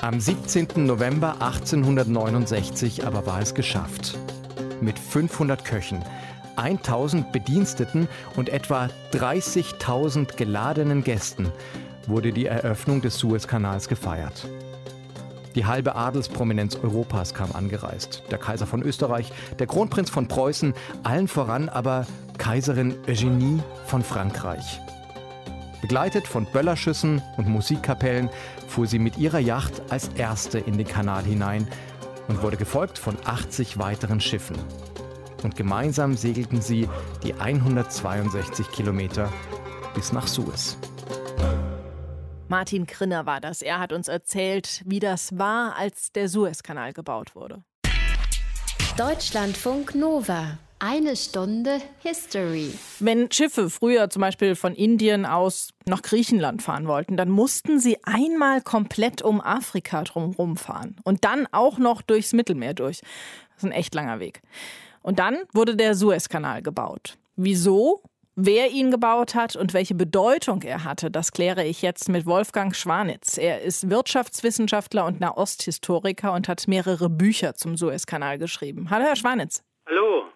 Am 0.00 0.20
17. 0.20 0.86
November 0.86 1.42
1869 1.42 3.04
aber 3.04 3.26
war 3.26 3.40
es 3.40 3.54
geschafft. 3.54 4.16
Mit 4.80 4.96
500 4.96 5.64
Köchen, 5.64 6.04
1000 6.54 7.32
Bediensteten 7.32 8.06
und 8.36 8.48
etwa 8.48 8.90
30.000 9.12 10.36
geladenen 10.36 11.02
Gästen 11.02 11.50
wurde 12.06 12.32
die 12.32 12.46
Eröffnung 12.46 13.00
des 13.00 13.18
Suezkanals 13.18 13.88
gefeiert. 13.88 14.46
Die 15.56 15.66
halbe 15.66 15.96
Adelsprominenz 15.96 16.76
Europas 16.76 17.34
kam 17.34 17.50
angereist. 17.50 18.22
Der 18.30 18.38
Kaiser 18.38 18.66
von 18.66 18.82
Österreich, 18.82 19.32
der 19.58 19.66
Kronprinz 19.66 20.10
von 20.10 20.28
Preußen, 20.28 20.74
allen 21.02 21.26
voran 21.26 21.68
aber 21.68 22.06
Kaiserin 22.38 22.94
Eugenie 23.08 23.60
von 23.86 24.04
Frankreich. 24.04 24.80
Begleitet 25.80 26.26
von 26.28 26.46
Böllerschüssen 26.52 27.20
und 27.36 27.48
Musikkapellen 27.48 28.30
fuhr 28.78 28.86
sie 28.86 29.00
mit 29.00 29.18
ihrer 29.18 29.40
Yacht 29.40 29.82
als 29.90 30.06
erste 30.14 30.60
in 30.60 30.78
den 30.78 30.86
Kanal 30.86 31.24
hinein 31.24 31.66
und 32.28 32.44
wurde 32.44 32.56
gefolgt 32.56 32.96
von 32.96 33.16
80 33.24 33.76
weiteren 33.80 34.20
Schiffen. 34.20 34.56
Und 35.42 35.56
gemeinsam 35.56 36.14
segelten 36.14 36.62
sie 36.62 36.88
die 37.24 37.34
162 37.34 38.70
Kilometer 38.70 39.32
bis 39.96 40.12
nach 40.12 40.28
Suez. 40.28 40.76
Martin 42.46 42.86
Krinner 42.86 43.26
war 43.26 43.40
das. 43.40 43.62
Er 43.62 43.80
hat 43.80 43.92
uns 43.92 44.06
erzählt, 44.06 44.84
wie 44.86 45.00
das 45.00 45.36
war, 45.36 45.74
als 45.74 46.12
der 46.12 46.28
Suezkanal 46.28 46.92
gebaut 46.92 47.34
wurde. 47.34 47.64
Deutschlandfunk 48.96 49.96
Nova 49.96 50.56
Eine 50.80 51.16
Stunde 51.16 51.80
History. 52.04 52.72
Wenn 53.00 53.32
Schiffe 53.32 53.68
früher 53.68 54.10
zum 54.10 54.20
Beispiel 54.20 54.54
von 54.54 54.76
Indien 54.76 55.26
aus 55.26 55.70
nach 55.86 56.02
Griechenland 56.02 56.62
fahren 56.62 56.86
wollten, 56.86 57.16
dann 57.16 57.30
mussten 57.30 57.80
sie 57.80 57.98
einmal 58.04 58.60
komplett 58.60 59.20
um 59.20 59.40
Afrika 59.40 60.04
drumherum 60.04 60.56
fahren 60.56 60.94
und 61.02 61.24
dann 61.24 61.48
auch 61.50 61.78
noch 61.78 62.00
durchs 62.00 62.32
Mittelmeer 62.32 62.74
durch. 62.74 63.00
Das 63.00 63.58
ist 63.58 63.64
ein 63.64 63.72
echt 63.72 63.92
langer 63.92 64.20
Weg. 64.20 64.40
Und 65.02 65.18
dann 65.18 65.38
wurde 65.52 65.74
der 65.74 65.96
Suezkanal 65.96 66.62
gebaut. 66.62 67.18
Wieso? 67.34 68.04
Wer 68.36 68.70
ihn 68.70 68.92
gebaut 68.92 69.34
hat 69.34 69.56
und 69.56 69.74
welche 69.74 69.96
Bedeutung 69.96 70.62
er 70.62 70.84
hatte, 70.84 71.10
das 71.10 71.32
kläre 71.32 71.64
ich 71.64 71.82
jetzt 71.82 72.08
mit 72.08 72.24
Wolfgang 72.24 72.76
Schwanitz. 72.76 73.36
Er 73.36 73.62
ist 73.62 73.90
Wirtschaftswissenschaftler 73.90 75.06
und 75.06 75.18
Nahosthistoriker 75.18 76.32
und 76.32 76.46
hat 76.46 76.68
mehrere 76.68 77.10
Bücher 77.10 77.56
zum 77.56 77.76
Suezkanal 77.76 78.38
geschrieben. 78.38 78.90
Hallo, 78.90 79.06
Herr 79.06 79.16
Schwanitz. 79.16 79.64
Hallo. 79.88 80.26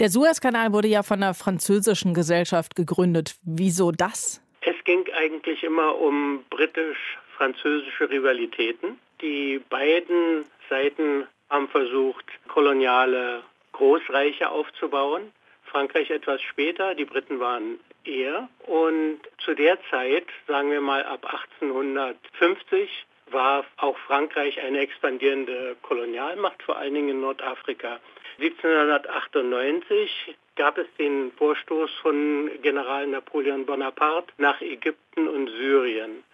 Der 0.00 0.10
Suezkanal 0.10 0.74
wurde 0.74 0.88
ja 0.88 1.02
von 1.02 1.22
einer 1.22 1.32
französischen 1.32 2.12
Gesellschaft 2.12 2.76
gegründet. 2.76 3.36
Wieso 3.42 3.90
das? 3.90 4.42
Es 4.60 4.74
ging 4.84 5.08
eigentlich 5.14 5.62
immer 5.62 5.98
um 5.98 6.44
britisch-französische 6.50 8.10
Rivalitäten. 8.10 8.98
Die 9.22 9.62
beiden 9.70 10.44
Seiten 10.68 11.26
haben 11.48 11.68
versucht, 11.68 12.26
koloniale 12.48 13.42
Großreiche 13.72 14.50
aufzubauen. 14.50 15.32
Frankreich 15.64 16.10
etwas 16.10 16.42
später, 16.42 16.94
die 16.94 17.06
Briten 17.06 17.40
waren 17.40 17.80
eher. 18.04 18.48
Und 18.66 19.20
zu 19.42 19.54
der 19.54 19.78
Zeit, 19.90 20.26
sagen 20.46 20.70
wir 20.70 20.82
mal 20.82 21.02
ab 21.04 21.24
1850, 21.24 22.90
war 23.30 23.64
auch 23.78 23.96
Frankreich 24.06 24.60
eine 24.60 24.80
expandierende 24.80 25.76
Kolonialmacht, 25.80 26.62
vor 26.62 26.76
allen 26.76 26.92
Dingen 26.92 27.08
in 27.08 27.20
Nordafrika. 27.22 27.98
1798 28.42 30.36
gab 30.56 30.76
es 30.76 30.88
den 30.98 31.30
Vorstoß 31.32 31.90
von 32.02 32.50
General 32.60 33.06
Napoleon 33.06 33.64
Bonaparte 33.64 34.32
nach 34.38 34.60
Ägypten 34.60 35.28
und 35.28 35.48
Syrien. 35.48 36.24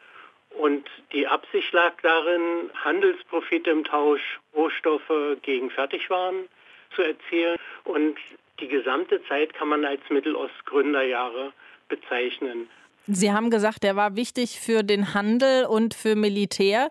Und 0.51 0.89
die 1.13 1.27
Absicht 1.27 1.71
lag 1.73 2.01
darin, 2.01 2.71
Handelsprofite 2.83 3.71
im 3.71 3.85
Tausch, 3.85 4.41
Rohstoffe 4.57 5.37
gegen 5.43 5.71
Fertigwaren 5.71 6.49
zu 6.95 7.03
erzielen. 7.03 7.59
Und 7.85 8.17
die 8.61 8.69
gesamte 8.69 9.23
Zeit 9.25 9.53
kann 9.53 9.69
man 9.69 9.85
als 9.85 10.01
Mittelostgründerjahre 10.09 11.53
bezeichnen. 11.89 12.71
Sie 13.11 13.33
haben 13.33 13.49
gesagt, 13.49 13.85
der 13.85 13.97
war 13.97 14.17
wichtig 14.17 14.61
für 14.61 14.83
den 14.83 15.15
Handel 15.15 15.65
und 15.65 15.95
für 15.95 16.15
Militär. 16.15 16.91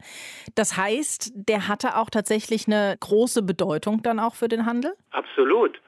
Das 0.55 0.75
heißt, 0.75 1.31
der 1.35 1.67
hatte 1.67 1.95
auch 1.95 2.09
tatsächlich 2.09 2.65
eine 2.65 2.97
große 2.99 3.43
Bedeutung 3.43 4.01
dann 4.01 4.19
auch 4.19 4.33
für 4.33 4.47
den 4.47 4.65
Handel? 4.65 4.93
Absolut. 5.11 5.79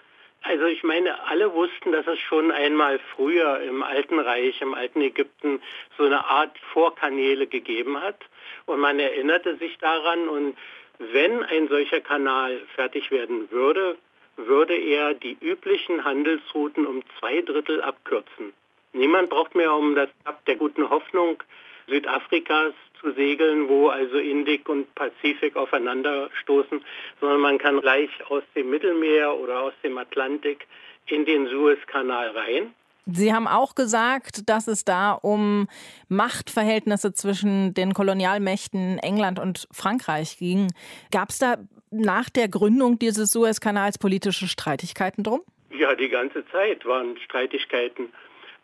Also 0.44 0.66
ich 0.66 0.84
meine, 0.84 1.24
alle 1.26 1.52
wussten, 1.54 1.92
dass 1.92 2.06
es 2.06 2.20
schon 2.20 2.52
einmal 2.52 3.00
früher 3.16 3.60
im 3.62 3.82
Alten 3.82 4.20
Reich, 4.20 4.62
im 4.62 4.76
alten 4.76 5.02
Ägypten 5.02 5.62
so 5.98 6.04
eine 6.06 6.24
Art 6.24 6.56
Vorkanäle 6.74 7.48
gegeben 7.48 8.00
hat. 8.00 8.20
Und 8.68 8.80
man 8.80 9.00
erinnerte 9.00 9.58
sich 9.58 9.80
daran. 9.80 10.30
Und 10.30 10.56
wenn 11.00 11.42
ein 11.44 11.70
solcher 11.70 12.02
Kanal 12.02 12.62
fertig 12.76 13.10
werden 13.10 13.50
würde, 13.50 13.98
würde 14.38 14.76
er 14.76 15.16
die 15.16 15.38
üblichen 15.42 16.04
Handelsrouten 16.06 16.86
um 16.86 17.02
zwei 17.20 17.42
Drittel 17.42 17.82
abkürzen. 17.82 18.54
Niemand 18.94 19.30
braucht 19.30 19.56
mehr 19.56 19.74
um 19.74 19.96
das 19.96 20.10
Kap 20.24 20.44
der 20.46 20.56
guten 20.56 20.90
Hoffnung 20.90 21.42
Südafrikas 21.88 22.74
zu 23.00 23.12
segeln, 23.14 23.70
wo 23.70 23.90
also 23.90 24.18
Indik 24.18 24.68
und 24.68 24.94
Pazifik 24.96 25.56
aufeinanderstoßen, 25.56 26.82
sondern 27.20 27.40
man 27.40 27.58
kann 27.58 27.82
gleich 27.82 28.10
aus 28.30 28.44
dem 28.56 28.70
Mittelmeer 28.70 29.36
oder 29.38 29.62
aus 29.62 29.74
dem 29.84 29.98
Atlantik 29.98 30.68
in 31.08 31.26
den 31.26 31.48
Suezkanal 31.48 32.30
rein. 32.32 32.74
Sie 33.12 33.34
haben 33.34 33.48
auch 33.48 33.74
gesagt, 33.74 34.50
dass 34.50 34.68
es 34.68 34.86
da 34.86 35.14
um 35.14 35.68
Machtverhältnisse 36.10 37.14
zwischen 37.14 37.74
den 37.74 37.94
Kolonialmächten 37.94 39.00
England 39.00 39.40
und 39.40 39.68
Frankreich 39.72 40.38
ging. 40.38 40.72
Gab 41.12 41.30
es 41.30 41.40
da 41.40 41.58
nach 41.90 42.30
der 42.30 42.50
Gründung 42.50 43.00
dieses 43.00 43.32
Suezkanals 43.32 43.98
politische 43.98 44.48
Streitigkeiten 44.48 45.24
drum? 45.24 45.42
Ja, 45.72 45.96
die 45.96 46.10
ganze 46.10 46.46
Zeit 46.52 46.86
waren 46.86 47.18
Streitigkeiten. 47.18 48.10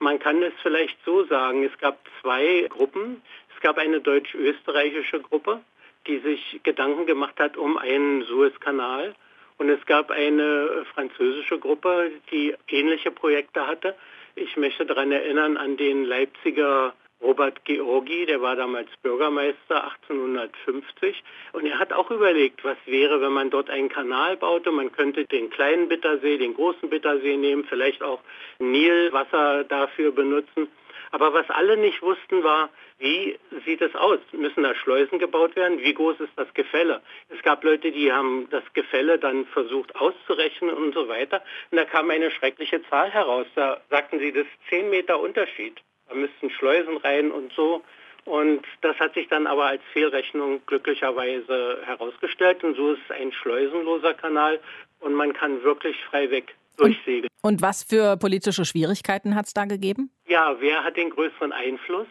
Man 0.05 0.19
kann 0.19 0.43
es 0.43 0.53
vielleicht 0.61 1.03
so 1.03 1.23
sagen, 1.23 1.63
es 1.63 1.75
gab 1.79 1.97
zwei 2.21 2.67
Gruppen. 2.69 3.23
Es 3.55 3.59
gab 3.61 3.79
eine 3.79 4.01
deutsch-österreichische 4.01 5.19
Gruppe, 5.19 5.61
die 6.05 6.19
sich 6.19 6.59
Gedanken 6.61 7.07
gemacht 7.07 7.39
hat 7.39 7.57
um 7.57 7.75
einen 7.79 8.21
Suezkanal. 8.21 9.15
Und 9.57 9.69
es 9.69 9.83
gab 9.87 10.11
eine 10.11 10.85
französische 10.93 11.57
Gruppe, 11.57 12.11
die 12.29 12.53
ähnliche 12.67 13.09
Projekte 13.09 13.65
hatte. 13.65 13.95
Ich 14.35 14.55
möchte 14.57 14.85
daran 14.85 15.11
erinnern 15.11 15.57
an 15.57 15.75
den 15.75 16.05
Leipziger 16.05 16.93
Robert 17.21 17.63
Georgi, 17.65 18.25
der 18.25 18.41
war 18.41 18.55
damals 18.55 18.89
Bürgermeister 19.01 19.91
1850 20.07 21.23
und 21.53 21.65
er 21.65 21.79
hat 21.79 21.93
auch 21.93 22.11
überlegt, 22.11 22.63
was 22.63 22.77
wäre, 22.85 23.21
wenn 23.21 23.31
man 23.31 23.49
dort 23.49 23.69
einen 23.69 23.89
Kanal 23.89 24.37
baute. 24.37 24.71
Man 24.71 24.91
könnte 24.91 25.25
den 25.25 25.49
kleinen 25.49 25.87
Bittersee, 25.87 26.37
den 26.37 26.53
großen 26.53 26.89
Bittersee 26.89 27.37
nehmen, 27.37 27.65
vielleicht 27.65 28.03
auch 28.03 28.21
Nilwasser 28.59 29.63
dafür 29.63 30.11
benutzen. 30.11 30.67
Aber 31.11 31.33
was 31.33 31.49
alle 31.49 31.77
nicht 31.77 32.01
wussten 32.01 32.43
war, 32.43 32.69
wie 32.97 33.37
sieht 33.65 33.81
es 33.81 33.95
aus? 33.95 34.19
Müssen 34.31 34.63
da 34.63 34.75
Schleusen 34.75 35.19
gebaut 35.19 35.55
werden? 35.55 35.79
Wie 35.79 35.93
groß 35.93 36.19
ist 36.19 36.33
das 36.35 36.53
Gefälle? 36.53 37.01
Es 37.29 37.41
gab 37.41 37.63
Leute, 37.63 37.91
die 37.91 38.11
haben 38.11 38.47
das 38.49 38.63
Gefälle 38.73 39.17
dann 39.17 39.45
versucht 39.47 39.95
auszurechnen 39.95 40.71
und 40.73 40.93
so 40.93 41.07
weiter. 41.07 41.41
Und 41.71 41.77
da 41.77 41.85
kam 41.85 42.09
eine 42.09 42.31
schreckliche 42.31 42.81
Zahl 42.89 43.11
heraus. 43.11 43.47
Da 43.55 43.81
sagten 43.89 44.19
sie, 44.19 44.31
das 44.31 44.43
ist 44.43 44.69
10 44.69 44.89
Meter 44.89 45.19
Unterschied. 45.19 45.79
Da 46.07 46.15
müssten 46.15 46.49
Schleusen 46.49 46.97
rein 46.97 47.31
und 47.31 47.51
so. 47.53 47.83
Und 48.25 48.63
das 48.81 48.97
hat 48.99 49.13
sich 49.13 49.27
dann 49.27 49.45
aber 49.45 49.65
als 49.65 49.81
Fehlrechnung 49.93 50.61
glücklicherweise 50.65 51.79
herausgestellt. 51.85 52.63
Und 52.63 52.75
so 52.75 52.93
ist 52.93 53.01
es 53.07 53.15
ein 53.15 53.31
schleusenloser 53.31 54.15
Kanal 54.15 54.59
und 54.99 55.13
man 55.13 55.33
kann 55.33 55.63
wirklich 55.63 55.95
frei 56.09 56.31
weg 56.31 56.55
durchsegeln. 56.77 57.29
Und 57.41 57.61
was 57.61 57.83
für 57.83 58.17
politische 58.17 58.65
Schwierigkeiten 58.65 59.35
hat 59.35 59.45
es 59.45 59.53
da 59.53 59.65
gegeben? 59.65 60.09
Ja, 60.27 60.55
wer 60.59 60.83
hat 60.83 60.97
den 60.97 61.11
größeren 61.11 61.51
Einfluss? 61.51 62.07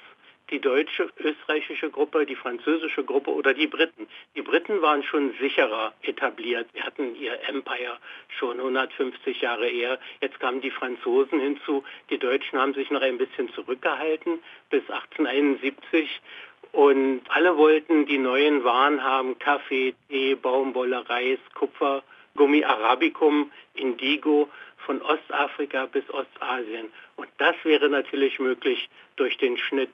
Die 0.50 0.60
deutsche, 0.60 1.10
österreichische 1.18 1.90
Gruppe, 1.90 2.26
die 2.26 2.36
französische 2.36 3.04
Gruppe 3.04 3.30
oder 3.30 3.54
die 3.54 3.66
Briten. 3.66 4.06
Die 4.36 4.42
Briten 4.42 4.82
waren 4.82 5.02
schon 5.02 5.32
sicherer 5.40 5.94
etabliert. 6.02 6.68
Sie 6.74 6.82
hatten 6.82 7.16
ihr 7.16 7.38
Empire 7.48 7.98
schon 8.38 8.58
150 8.58 9.40
Jahre 9.40 9.68
eher. 9.68 9.98
Jetzt 10.20 10.38
kamen 10.40 10.60
die 10.60 10.70
Franzosen 10.70 11.40
hinzu. 11.40 11.84
Die 12.10 12.18
Deutschen 12.18 12.58
haben 12.58 12.74
sich 12.74 12.90
noch 12.90 13.02
ein 13.02 13.18
bisschen 13.18 13.52
zurückgehalten 13.54 14.40
bis 14.70 14.82
1871. 14.90 16.20
Und 16.72 17.22
alle 17.28 17.56
wollten 17.56 18.06
die 18.06 18.18
neuen 18.18 18.64
Waren 18.64 19.02
haben, 19.02 19.38
Kaffee, 19.38 19.94
Tee, 20.08 20.34
Baumwolle, 20.34 21.08
Reis, 21.08 21.38
Kupfer, 21.54 22.02
Gummi 22.34 22.64
Arabicum, 22.64 23.52
Indigo, 23.74 24.48
von 24.84 25.00
Ostafrika 25.02 25.86
bis 25.86 26.08
Ostasien. 26.10 26.92
Und 27.16 27.28
das 27.38 27.54
wäre 27.64 27.88
natürlich 27.88 28.38
möglich 28.38 28.88
durch 29.16 29.36
den 29.38 29.56
Schnitt 29.56 29.90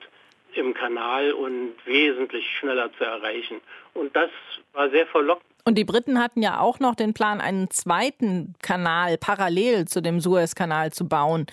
im 0.55 0.73
Kanal 0.73 1.31
und 1.33 1.73
wesentlich 1.85 2.45
schneller 2.57 2.91
zu 2.97 3.03
erreichen. 3.03 3.61
Und 3.93 4.15
das 4.15 4.29
war 4.73 4.89
sehr 4.89 5.07
verlockend. 5.07 5.45
Und 5.63 5.77
die 5.77 5.83
Briten 5.83 6.19
hatten 6.19 6.41
ja 6.41 6.59
auch 6.59 6.79
noch 6.79 6.95
den 6.95 7.13
Plan, 7.13 7.39
einen 7.39 7.69
zweiten 7.69 8.55
Kanal 8.61 9.17
parallel 9.17 9.85
zu 9.87 10.01
dem 10.01 10.19
Suezkanal 10.19 10.91
zu 10.91 11.07
bauen. 11.07 11.45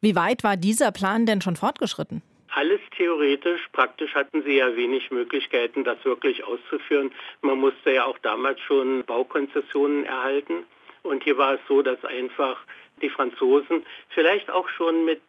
Wie 0.00 0.14
weit 0.14 0.44
war 0.44 0.56
dieser 0.56 0.92
Plan 0.92 1.26
denn 1.26 1.40
schon 1.40 1.56
fortgeschritten? 1.56 2.22
Alles 2.54 2.80
theoretisch, 2.96 3.68
praktisch 3.72 4.14
hatten 4.14 4.42
sie 4.42 4.56
ja 4.56 4.76
wenig 4.76 5.10
Möglichkeiten, 5.10 5.84
das 5.84 6.02
wirklich 6.04 6.44
auszuführen. 6.44 7.12
Man 7.42 7.58
musste 7.58 7.92
ja 7.92 8.04
auch 8.04 8.18
damals 8.18 8.60
schon 8.60 9.04
Baukonzessionen 9.04 10.04
erhalten. 10.04 10.64
Und 11.02 11.24
hier 11.24 11.38
war 11.38 11.54
es 11.54 11.60
so, 11.68 11.82
dass 11.82 12.02
einfach 12.04 12.58
die 13.02 13.10
Franzosen 13.10 13.84
vielleicht 14.08 14.50
auch 14.50 14.68
schon 14.68 15.04
mit 15.04 15.20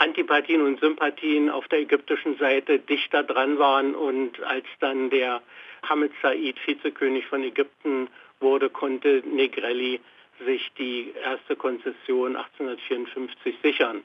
Antipathien 0.00 0.62
und 0.62 0.80
Sympathien 0.80 1.50
auf 1.50 1.68
der 1.68 1.80
ägyptischen 1.80 2.38
Seite 2.38 2.78
dichter 2.78 3.22
dran 3.22 3.58
waren 3.58 3.94
und 3.94 4.42
als 4.42 4.64
dann 4.80 5.10
der 5.10 5.42
Hamid 5.82 6.12
Said 6.22 6.56
Vizekönig 6.66 7.26
von 7.26 7.42
Ägypten 7.42 8.08
wurde, 8.40 8.70
konnte 8.70 9.22
Negrelli 9.26 10.00
sich 10.46 10.72
die 10.78 11.12
erste 11.22 11.54
Konzession 11.54 12.34
1854 12.34 13.56
sichern. 13.62 14.02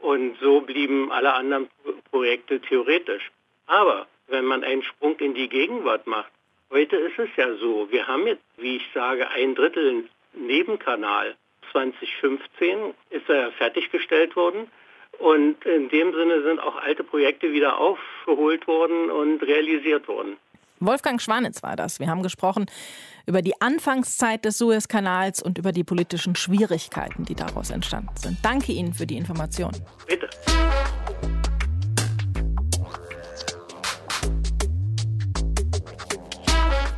Und 0.00 0.38
so 0.40 0.62
blieben 0.62 1.12
alle 1.12 1.34
anderen 1.34 1.68
Projekte 2.10 2.60
theoretisch. 2.60 3.30
Aber 3.66 4.06
wenn 4.28 4.46
man 4.46 4.64
einen 4.64 4.82
Sprung 4.82 5.18
in 5.18 5.34
die 5.34 5.50
Gegenwart 5.50 6.06
macht, 6.06 6.32
heute 6.70 6.96
ist 6.96 7.18
es 7.18 7.28
ja 7.36 7.54
so, 7.56 7.90
wir 7.90 8.06
haben 8.06 8.26
jetzt, 8.26 8.44
wie 8.56 8.76
ich 8.76 8.88
sage, 8.94 9.28
ein 9.28 9.54
Drittel 9.54 10.08
Nebenkanal. 10.32 11.36
2015 11.72 12.94
ist 13.10 13.28
er 13.28 13.52
fertiggestellt 13.52 14.36
worden. 14.36 14.70
Und 15.18 15.64
in 15.64 15.88
dem 15.88 16.12
Sinne 16.12 16.42
sind 16.42 16.60
auch 16.60 16.76
alte 16.76 17.04
Projekte 17.04 17.52
wieder 17.52 17.78
aufgeholt 17.78 18.66
worden 18.66 19.10
und 19.10 19.42
realisiert 19.42 20.06
worden. 20.08 20.36
Wolfgang 20.80 21.20
Schwanitz 21.20 21.62
war 21.62 21.76
das. 21.76 22.00
Wir 22.00 22.08
haben 22.08 22.22
gesprochen 22.22 22.66
über 23.26 23.40
die 23.40 23.60
Anfangszeit 23.60 24.44
des 24.44 24.58
Suezkanals 24.58 25.42
und 25.42 25.56
über 25.56 25.72
die 25.72 25.84
politischen 25.84 26.36
Schwierigkeiten, 26.36 27.24
die 27.24 27.34
daraus 27.34 27.70
entstanden 27.70 28.16
sind. 28.16 28.38
Danke 28.42 28.72
Ihnen 28.72 28.92
für 28.92 29.06
die 29.06 29.16
Information. 29.16 29.72
Bitte. 30.06 30.28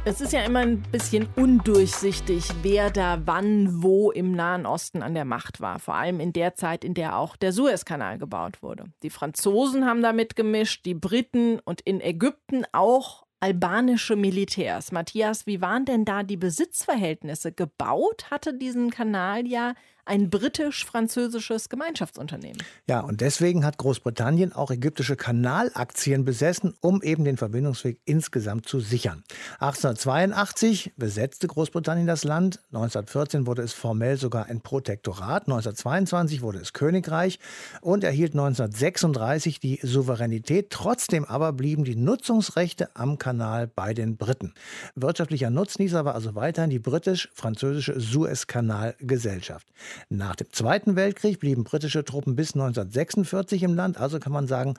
Es 0.09 0.21
ist 0.21 0.33
ja 0.33 0.45
immer 0.45 0.61
ein 0.61 0.83
bisschen 0.93 1.29
undurchsichtig, 1.35 2.45
wer 2.63 2.91
da 2.91 3.23
wann 3.25 3.83
wo 3.83 4.13
im 4.13 4.37
Nahen 4.37 4.65
Osten 4.65 5.03
an 5.03 5.15
der 5.15 5.25
Macht 5.25 5.61
war. 5.61 5.81
Vor 5.81 5.97
allem 5.97 6.21
in 6.21 6.33
der 6.33 6.55
Zeit, 6.55 6.85
in 6.85 6.95
der 6.95 7.17
auch 7.17 7.35
der 7.35 7.53
Suezkanal 7.53 8.17
gebaut 8.17 8.63
wurde. 8.63 8.85
Die 9.03 9.11
Franzosen 9.11 9.85
haben 9.85 10.03
da 10.03 10.13
mitgemischt, 10.13 10.87
die 10.87 10.95
Briten 10.95 11.59
und 11.59 11.81
in 11.81 12.01
Ägypten 12.01 12.63
auch 12.71 13.27
albanische 13.41 14.15
Militärs. 14.15 14.93
Matthias, 14.93 15.45
wie 15.49 15.61
waren 15.61 15.85
denn 15.85 16.05
da 16.05 16.23
die 16.23 16.37
Besitzverhältnisse? 16.37 17.51
Gebaut 17.51 18.31
hatte 18.31 18.55
diesen 18.55 18.91
Kanal 18.91 19.45
ja 19.45 19.75
ein 20.07 20.31
britisch-französisches 20.31 21.69
Gemeinschaftsunternehmen. 21.69 22.63
Ja, 22.89 23.01
und 23.01 23.21
deswegen 23.21 23.65
hat 23.65 23.77
Großbritannien 23.79 24.53
auch 24.53 24.71
ägyptische 24.71 25.17
Kanalaktien 25.17 26.25
besessen, 26.25 26.75
um 26.81 27.03
eben 27.03 27.25
den 27.25 27.37
Verbindungsweg 27.37 28.01
insgesamt 28.05 28.69
zu 28.69 28.81
sichern. 28.81 29.25
1882 29.59 30.93
besetzte 30.97 31.49
Großbritannien 31.49 32.07
das 32.07 32.25
Land, 32.25 32.61
1914 32.69 33.47
wurde 33.47 33.63
es 33.63 33.73
formell 33.73 34.17
sogar 34.17 34.47
ein 34.47 34.61
Protektorat, 34.61 35.43
1922 35.43 36.43
wurde 36.43 36.59
es 36.59 36.73
Königreich 36.73 37.39
und 37.81 38.05
erhielt 38.05 38.33
1936 38.33 39.61
die 39.61 39.81
Souveränität. 39.83 40.71
Trotzdem 40.71 41.25
aber 41.25 41.53
blieben 41.53 41.85
die 41.85 41.97
Nutzungsrechte 41.97 42.95
am 42.95 43.19
Kanal 43.19 43.67
bei 43.67 43.93
den 43.93 44.17
Briten. 44.17 44.55
Wirtschaftlicher 44.95 45.51
Nutznießer 45.51 46.05
war 46.05 46.15
also 46.15 46.35
weiterhin 46.35 46.71
die 46.71 46.79
britisch-französische 46.79 47.99
Suezkanalgesellschaft. 47.99 49.67
Nach 50.09 50.37
dem 50.37 50.53
Zweiten 50.53 50.97
Weltkrieg 50.97 51.41
blieben 51.41 51.65
britische 51.65 52.05
Truppen 52.05 52.37
bis 52.37 52.55
1946 52.55 53.63
im 53.63 53.75
Land, 53.75 53.99
also 53.99 54.19
kann 54.19 54.33
man 54.33 54.47
sagen, 54.47 54.75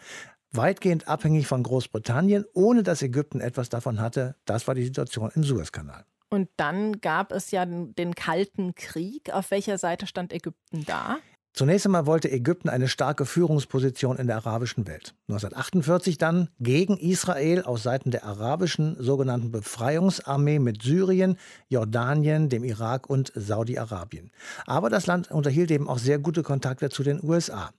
weitgehend 0.51 1.07
abhängig 1.07 1.47
von 1.47 1.63
Großbritannien, 1.63 2.45
ohne 2.53 2.83
dass 2.83 3.01
Ägypten 3.01 3.41
etwas 3.41 3.69
davon 3.69 3.99
hatte. 3.99 4.35
Das 4.45 4.67
war 4.67 4.75
die 4.75 4.85
Situation 4.85 5.31
im 5.35 5.43
Suezkanal. 5.43 6.05
Und 6.29 6.49
dann 6.57 6.99
gab 6.99 7.31
es 7.31 7.51
ja 7.51 7.65
den 7.65 8.13
Kalten 8.15 8.75
Krieg. 8.75 9.33
Auf 9.33 9.51
welcher 9.51 9.77
Seite 9.77 10.07
stand 10.07 10.33
Ägypten 10.33 10.85
da? 10.85 11.17
Zunächst 11.57 11.87
einmal 11.87 12.05
wollte 12.05 12.31
Ägypten 12.31 12.69
eine 12.69 12.87
starke 12.87 13.25
Führungsposition 13.25 14.17
in 14.17 14.27
der 14.27 14.35
arabischen 14.35 14.85
Welt. 14.85 15.15
1948 15.27 16.19
dann 16.19 16.49
gegen 16.59 16.97
Israel 16.97 17.63
aus 17.63 17.81
Seiten 17.81 18.11
der 18.11 18.25
arabischen 18.25 18.95
sogenannten 18.99 19.49
Befreiungsarmee 19.49 20.59
mit 20.59 20.83
Syrien, 20.83 21.35
Jordanien, 21.67 22.49
dem 22.49 22.63
Irak 22.63 23.09
und 23.09 23.31
Saudi-Arabien. 23.33 24.29
Aber 24.67 24.91
das 24.91 25.07
Land 25.07 25.31
unterhielt 25.31 25.71
eben 25.71 25.89
auch 25.89 25.97
sehr 25.97 26.19
gute 26.19 26.43
Kontakte 26.43 26.91
zu 26.91 27.01
den 27.01 27.23
USA. 27.23 27.71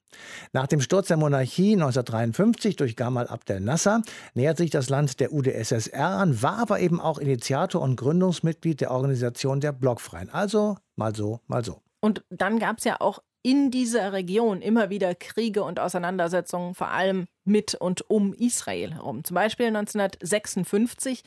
Nach 0.52 0.66
dem 0.66 0.80
Sturz 0.80 1.06
der 1.06 1.16
Monarchie 1.16 1.74
1953 1.74 2.74
durch 2.74 2.96
Gamal 2.96 3.28
Abdel 3.28 3.60
Nasser 3.60 4.02
nähert 4.34 4.56
sich 4.56 4.70
das 4.70 4.88
Land 4.88 5.20
der 5.20 5.32
UdSSR 5.32 6.18
an, 6.18 6.42
war 6.42 6.58
aber 6.58 6.80
eben 6.80 7.00
auch 7.00 7.18
Initiator 7.18 7.80
und 7.80 7.94
Gründungsmitglied 7.94 8.80
der 8.80 8.90
Organisation 8.90 9.60
der 9.60 9.70
Blockfreien. 9.70 10.30
Also 10.30 10.78
mal 10.96 11.14
so, 11.14 11.38
mal 11.46 11.64
so. 11.64 11.80
Und 12.00 12.24
dann 12.30 12.58
gab 12.58 12.78
es 12.78 12.84
ja 12.84 12.96
auch 13.00 13.20
in 13.42 13.70
dieser 13.70 14.12
Region 14.12 14.60
immer 14.62 14.90
wieder 14.90 15.14
Kriege 15.14 15.62
und 15.62 15.80
Auseinandersetzungen, 15.80 16.74
vor 16.74 16.88
allem 16.88 17.26
mit 17.48 17.74
und 17.74 18.08
um 18.08 18.32
Israel 18.34 18.94
herum. 18.94 19.24
Zum 19.24 19.34
Beispiel 19.34 19.66
1956, 19.66 21.24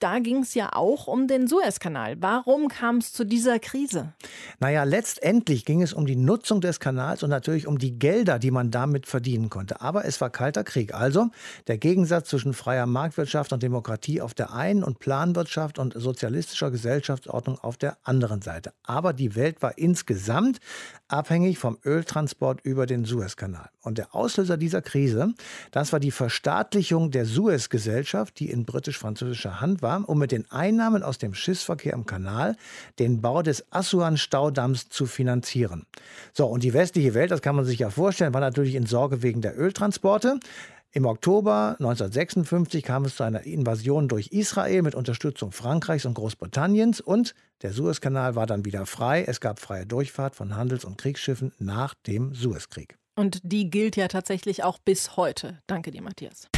da 0.00 0.18
ging 0.20 0.38
es 0.38 0.54
ja 0.54 0.70
auch 0.72 1.06
um 1.06 1.28
den 1.28 1.46
Suezkanal. 1.46 2.16
Warum 2.20 2.68
kam 2.68 2.98
es 2.98 3.12
zu 3.12 3.24
dieser 3.24 3.58
Krise? 3.58 4.12
Naja, 4.60 4.84
letztendlich 4.84 5.64
ging 5.64 5.82
es 5.82 5.92
um 5.92 6.06
die 6.06 6.16
Nutzung 6.16 6.60
des 6.60 6.80
Kanals 6.80 7.22
und 7.22 7.30
natürlich 7.30 7.66
um 7.66 7.78
die 7.78 7.98
Gelder, 7.98 8.38
die 8.38 8.50
man 8.50 8.70
damit 8.70 9.06
verdienen 9.06 9.50
konnte. 9.50 9.80
Aber 9.80 10.04
es 10.04 10.20
war 10.20 10.30
kalter 10.30 10.64
Krieg. 10.64 10.94
Also 10.94 11.28
der 11.66 11.78
Gegensatz 11.78 12.28
zwischen 12.30 12.54
freier 12.54 12.86
Marktwirtschaft 12.86 13.52
und 13.52 13.62
Demokratie 13.62 14.20
auf 14.20 14.34
der 14.34 14.54
einen 14.54 14.84
und 14.84 14.98
Planwirtschaft 14.98 15.78
und 15.78 15.94
sozialistischer 15.94 16.70
Gesellschaftsordnung 16.70 17.58
auf 17.58 17.76
der 17.76 17.98
anderen 18.04 18.42
Seite. 18.42 18.72
Aber 18.84 19.12
die 19.12 19.34
Welt 19.34 19.62
war 19.62 19.76
insgesamt 19.76 20.60
abhängig 21.08 21.58
vom 21.58 21.78
Öltransport 21.84 22.60
über 22.62 22.86
den 22.86 23.04
Suezkanal. 23.04 23.70
Und 23.84 23.98
der 23.98 24.14
Auslöser 24.14 24.56
dieser 24.56 24.82
Krise, 24.82 25.34
das 25.70 25.92
war 25.92 26.00
die 26.00 26.10
Verstaatlichung 26.10 27.10
der 27.10 27.26
Suez-Gesellschaft, 27.26 28.38
die 28.40 28.50
in 28.50 28.64
britisch-französischer 28.64 29.60
Hand 29.60 29.82
war, 29.82 30.08
um 30.08 30.18
mit 30.18 30.32
den 30.32 30.50
Einnahmen 30.50 31.02
aus 31.02 31.18
dem 31.18 31.34
Schiffsverkehr 31.34 31.92
im 31.92 32.06
Kanal 32.06 32.56
den 32.98 33.20
Bau 33.20 33.42
des 33.42 33.70
Assuan-Staudamms 33.70 34.88
zu 34.88 35.04
finanzieren. 35.04 35.86
So, 36.32 36.46
und 36.46 36.64
die 36.64 36.72
westliche 36.72 37.14
Welt, 37.14 37.30
das 37.30 37.42
kann 37.42 37.56
man 37.56 37.66
sich 37.66 37.78
ja 37.78 37.90
vorstellen, 37.90 38.32
war 38.32 38.40
natürlich 38.40 38.74
in 38.74 38.86
Sorge 38.86 39.22
wegen 39.22 39.42
der 39.42 39.58
Öltransporte. 39.58 40.40
Im 40.96 41.06
Oktober 41.06 41.74
1956 41.80 42.84
kam 42.84 43.04
es 43.04 43.16
zu 43.16 43.24
einer 43.24 43.42
Invasion 43.42 44.06
durch 44.06 44.28
Israel 44.28 44.82
mit 44.82 44.94
Unterstützung 44.94 45.50
Frankreichs 45.50 46.06
und 46.06 46.14
Großbritanniens 46.14 47.00
und 47.00 47.34
der 47.62 47.72
Suezkanal 47.72 48.36
war 48.36 48.46
dann 48.46 48.64
wieder 48.64 48.86
frei. 48.86 49.24
Es 49.26 49.40
gab 49.40 49.58
freie 49.58 49.86
Durchfahrt 49.86 50.36
von 50.36 50.54
Handels- 50.54 50.84
und 50.84 50.96
Kriegsschiffen 50.96 51.52
nach 51.58 51.94
dem 52.06 52.32
Suezkrieg. 52.32 52.96
Und 53.16 53.40
die 53.42 53.70
gilt 53.70 53.96
ja 53.96 54.08
tatsächlich 54.08 54.64
auch 54.64 54.78
bis 54.78 55.16
heute. 55.16 55.60
Danke 55.66 55.90
dir, 55.90 56.02
Matthias. 56.02 56.48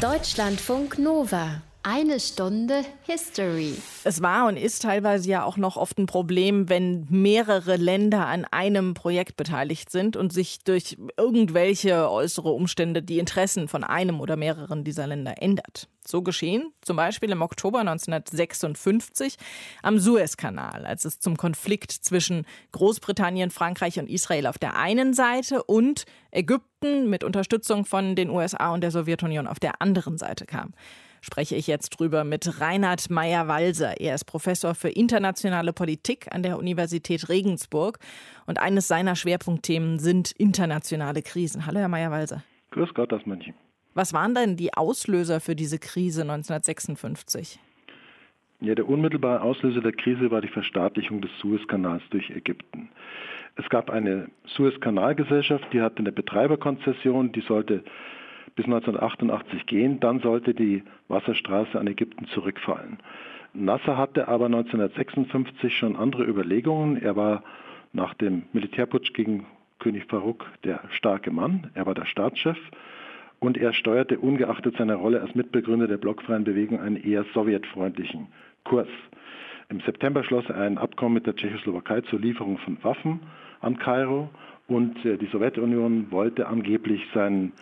Deutschlandfunk 0.00 0.98
Nova. 0.98 1.62
Eine 1.84 2.18
Stunde 2.18 2.84
History. 3.02 3.74
Es 4.02 4.20
war 4.20 4.48
und 4.48 4.56
ist 4.56 4.82
teilweise 4.82 5.28
ja 5.30 5.44
auch 5.44 5.56
noch 5.56 5.76
oft 5.76 5.96
ein 5.98 6.06
Problem, 6.06 6.68
wenn 6.68 7.06
mehrere 7.08 7.76
Länder 7.76 8.26
an 8.26 8.44
einem 8.44 8.94
Projekt 8.94 9.36
beteiligt 9.36 9.90
sind 9.90 10.16
und 10.16 10.32
sich 10.32 10.58
durch 10.64 10.98
irgendwelche 11.16 12.10
äußere 12.10 12.50
Umstände 12.50 13.00
die 13.02 13.20
Interessen 13.20 13.68
von 13.68 13.84
einem 13.84 14.20
oder 14.20 14.36
mehreren 14.36 14.82
dieser 14.82 15.06
Länder 15.06 15.40
ändert. 15.40 15.88
So 16.04 16.22
geschehen 16.22 16.72
zum 16.82 16.96
Beispiel 16.96 17.30
im 17.30 17.42
Oktober 17.42 17.78
1956 17.80 19.36
am 19.82 19.98
Suezkanal, 20.00 20.84
als 20.84 21.04
es 21.04 21.20
zum 21.20 21.36
Konflikt 21.36 21.92
zwischen 21.92 22.44
Großbritannien, 22.72 23.50
Frankreich 23.50 24.00
und 24.00 24.10
Israel 24.10 24.48
auf 24.48 24.58
der 24.58 24.76
einen 24.76 25.14
Seite 25.14 25.62
und 25.62 26.06
Ägypten 26.32 27.08
mit 27.08 27.22
Unterstützung 27.22 27.84
von 27.84 28.16
den 28.16 28.30
USA 28.30 28.72
und 28.72 28.80
der 28.80 28.90
Sowjetunion 28.90 29.46
auf 29.46 29.60
der 29.60 29.80
anderen 29.80 30.18
Seite 30.18 30.44
kam 30.44 30.74
spreche 31.20 31.56
ich 31.56 31.66
jetzt 31.66 31.90
drüber 31.90 32.24
mit 32.24 32.60
Reinhard 32.60 33.10
Meyer-Walser. 33.10 34.00
Er 34.00 34.14
ist 34.14 34.24
Professor 34.24 34.74
für 34.74 34.88
internationale 34.88 35.72
Politik 35.72 36.26
an 36.30 36.42
der 36.42 36.58
Universität 36.58 37.28
Regensburg 37.28 37.98
und 38.46 38.58
eines 38.58 38.88
seiner 38.88 39.16
Schwerpunktthemen 39.16 39.98
sind 39.98 40.32
internationale 40.32 41.22
Krisen. 41.22 41.66
Hallo, 41.66 41.80
Herr 41.80 41.88
Meyer-Walser. 41.88 42.42
Grüß 42.70 42.94
Gott 42.94 43.12
aus 43.12 43.24
München. 43.26 43.54
Was 43.94 44.12
waren 44.12 44.34
denn 44.34 44.56
die 44.56 44.74
Auslöser 44.74 45.40
für 45.40 45.56
diese 45.56 45.78
Krise 45.78 46.22
1956? 46.22 47.58
Ja, 48.60 48.74
der 48.74 48.88
unmittelbare 48.88 49.40
Auslöser 49.40 49.80
der 49.80 49.92
Krise 49.92 50.30
war 50.30 50.40
die 50.40 50.48
Verstaatlichung 50.48 51.20
des 51.20 51.30
Suezkanals 51.40 52.02
durch 52.10 52.28
Ägypten. 52.30 52.90
Es 53.56 53.68
gab 53.68 53.90
eine 53.90 54.28
Suezkanalgesellschaft, 54.46 55.64
die 55.72 55.80
hatte 55.80 55.98
eine 55.98 56.12
Betreiberkonzession, 56.12 57.32
die 57.32 57.40
sollte 57.40 57.84
bis 58.58 58.66
1988 58.66 59.66
gehen. 59.66 60.00
Dann 60.00 60.18
sollte 60.18 60.52
die 60.52 60.82
Wasserstraße 61.06 61.78
an 61.78 61.86
Ägypten 61.86 62.26
zurückfallen. 62.26 62.98
Nasser 63.54 63.96
hatte 63.96 64.26
aber 64.26 64.46
1956 64.46 65.78
schon 65.78 65.94
andere 65.94 66.24
Überlegungen. 66.24 67.00
Er 67.00 67.14
war 67.14 67.44
nach 67.92 68.14
dem 68.14 68.42
Militärputsch 68.52 69.12
gegen 69.14 69.46
König 69.78 70.06
Farouk 70.06 70.44
der 70.64 70.80
starke 70.90 71.30
Mann. 71.30 71.70
Er 71.74 71.86
war 71.86 71.94
der 71.94 72.04
Staatschef 72.04 72.58
und 73.38 73.56
er 73.56 73.72
steuerte 73.72 74.18
ungeachtet 74.18 74.76
seiner 74.76 74.96
Rolle 74.96 75.20
als 75.20 75.36
Mitbegründer 75.36 75.86
der 75.86 75.98
blockfreien 75.98 76.42
Bewegung 76.42 76.80
einen 76.80 76.96
eher 76.96 77.24
sowjetfreundlichen 77.34 78.26
Kurs. 78.64 78.88
Im 79.68 79.78
September 79.82 80.24
schloss 80.24 80.48
er 80.48 80.56
ein 80.56 80.78
Abkommen 80.78 81.14
mit 81.14 81.26
der 81.28 81.36
Tschechoslowakei 81.36 82.00
zur 82.00 82.18
Lieferung 82.18 82.58
von 82.58 82.76
Waffen 82.82 83.20
an 83.60 83.78
Kairo 83.78 84.30
und 84.66 85.04
äh, 85.04 85.16
die 85.16 85.26
Sowjetunion 85.26 86.10
wollte 86.10 86.48
angeblich 86.48 87.06
seinen 87.14 87.52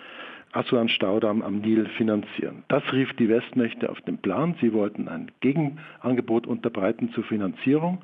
Assuan-Staudamm 0.56 1.42
am 1.42 1.60
Nil 1.60 1.86
finanzieren. 1.96 2.64
Das 2.68 2.82
rief 2.92 3.12
die 3.14 3.28
Westmächte 3.28 3.90
auf 3.90 4.00
den 4.00 4.18
Plan. 4.18 4.56
Sie 4.60 4.72
wollten 4.72 5.08
ein 5.08 5.30
Gegenangebot 5.40 6.46
unterbreiten 6.46 7.10
zur 7.12 7.24
Finanzierung, 7.24 8.02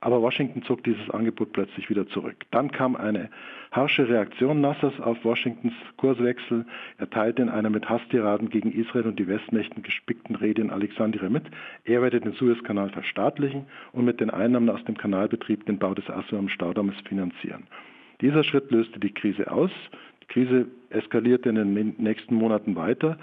aber 0.00 0.22
Washington 0.22 0.62
zog 0.62 0.84
dieses 0.84 1.10
Angebot 1.10 1.52
plötzlich 1.52 1.90
wieder 1.90 2.06
zurück. 2.06 2.36
Dann 2.52 2.70
kam 2.70 2.94
eine 2.94 3.30
harsche 3.72 4.08
Reaktion 4.08 4.60
Nassers 4.60 4.98
auf 5.00 5.24
Washingtons 5.24 5.74
Kurswechsel. 5.96 6.66
Er 6.98 7.10
teilte 7.10 7.42
in 7.42 7.48
einer 7.48 7.68
mit 7.68 7.88
Hasstiraden 7.88 8.48
gegen 8.48 8.70
Israel 8.70 9.06
und 9.06 9.18
die 9.18 9.26
Westmächten 9.26 9.82
gespickten 9.82 10.36
Rede 10.36 10.62
in 10.62 10.70
Alexandria 10.70 11.28
mit. 11.28 11.44
Er 11.84 12.00
werde 12.00 12.20
den 12.20 12.32
Suezkanal 12.34 12.90
verstaatlichen 12.90 13.66
und 13.92 14.04
mit 14.04 14.20
den 14.20 14.30
Einnahmen 14.30 14.70
aus 14.70 14.84
dem 14.84 14.96
Kanalbetrieb 14.96 15.66
den 15.66 15.78
Bau 15.78 15.94
des 15.94 16.08
Assuan-Staudammes 16.08 16.96
finanzieren. 17.08 17.66
Dieser 18.20 18.44
Schritt 18.44 18.70
löste 18.70 19.00
die 19.00 19.12
Krise 19.12 19.50
aus. 19.50 19.70
Krise 20.28 20.66
eskalierte 20.90 21.48
in 21.48 21.54
den 21.56 21.94
nächsten 21.98 22.34
Monaten 22.34 22.76
weiter 22.76 23.18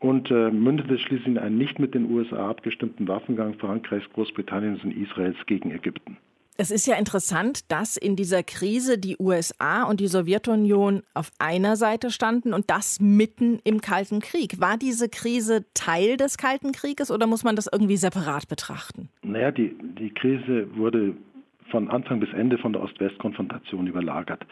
und 0.00 0.30
äh, 0.30 0.50
mündete 0.50 0.98
schließlich 0.98 1.26
in 1.26 1.38
einen 1.38 1.58
nicht 1.58 1.78
mit 1.78 1.94
den 1.94 2.10
USA 2.10 2.50
abgestimmten 2.50 3.06
Waffengang 3.08 3.54
Frankreichs, 3.54 4.08
Großbritanniens 4.12 4.82
und 4.84 4.92
Israels 4.92 5.36
gegen 5.46 5.70
Ägypten. 5.70 6.16
Es 6.58 6.70
ist 6.70 6.86
ja 6.86 6.96
interessant, 6.96 7.72
dass 7.72 7.96
in 7.96 8.14
dieser 8.14 8.42
Krise 8.42 8.98
die 8.98 9.16
USA 9.18 9.84
und 9.84 10.00
die 10.00 10.06
Sowjetunion 10.06 11.02
auf 11.14 11.30
einer 11.38 11.76
Seite 11.76 12.10
standen 12.10 12.52
und 12.52 12.68
das 12.68 13.00
mitten 13.00 13.58
im 13.64 13.80
Kalten 13.80 14.20
Krieg. 14.20 14.60
War 14.60 14.76
diese 14.76 15.08
Krise 15.08 15.64
Teil 15.72 16.18
des 16.18 16.36
Kalten 16.36 16.72
Krieges 16.72 17.10
oder 17.10 17.26
muss 17.26 17.42
man 17.42 17.56
das 17.56 17.70
irgendwie 17.72 17.96
separat 17.96 18.48
betrachten? 18.48 19.08
Naja, 19.22 19.50
die, 19.50 19.74
die 19.98 20.10
Krise 20.10 20.68
wurde 20.76 21.14
von 21.72 21.90
Anfang 21.90 22.20
bis 22.20 22.32
Ende 22.32 22.58
von 22.58 22.72
der 22.72 22.82
Ost-West-Konfrontation 22.82 23.88
überlagert. 23.88 24.46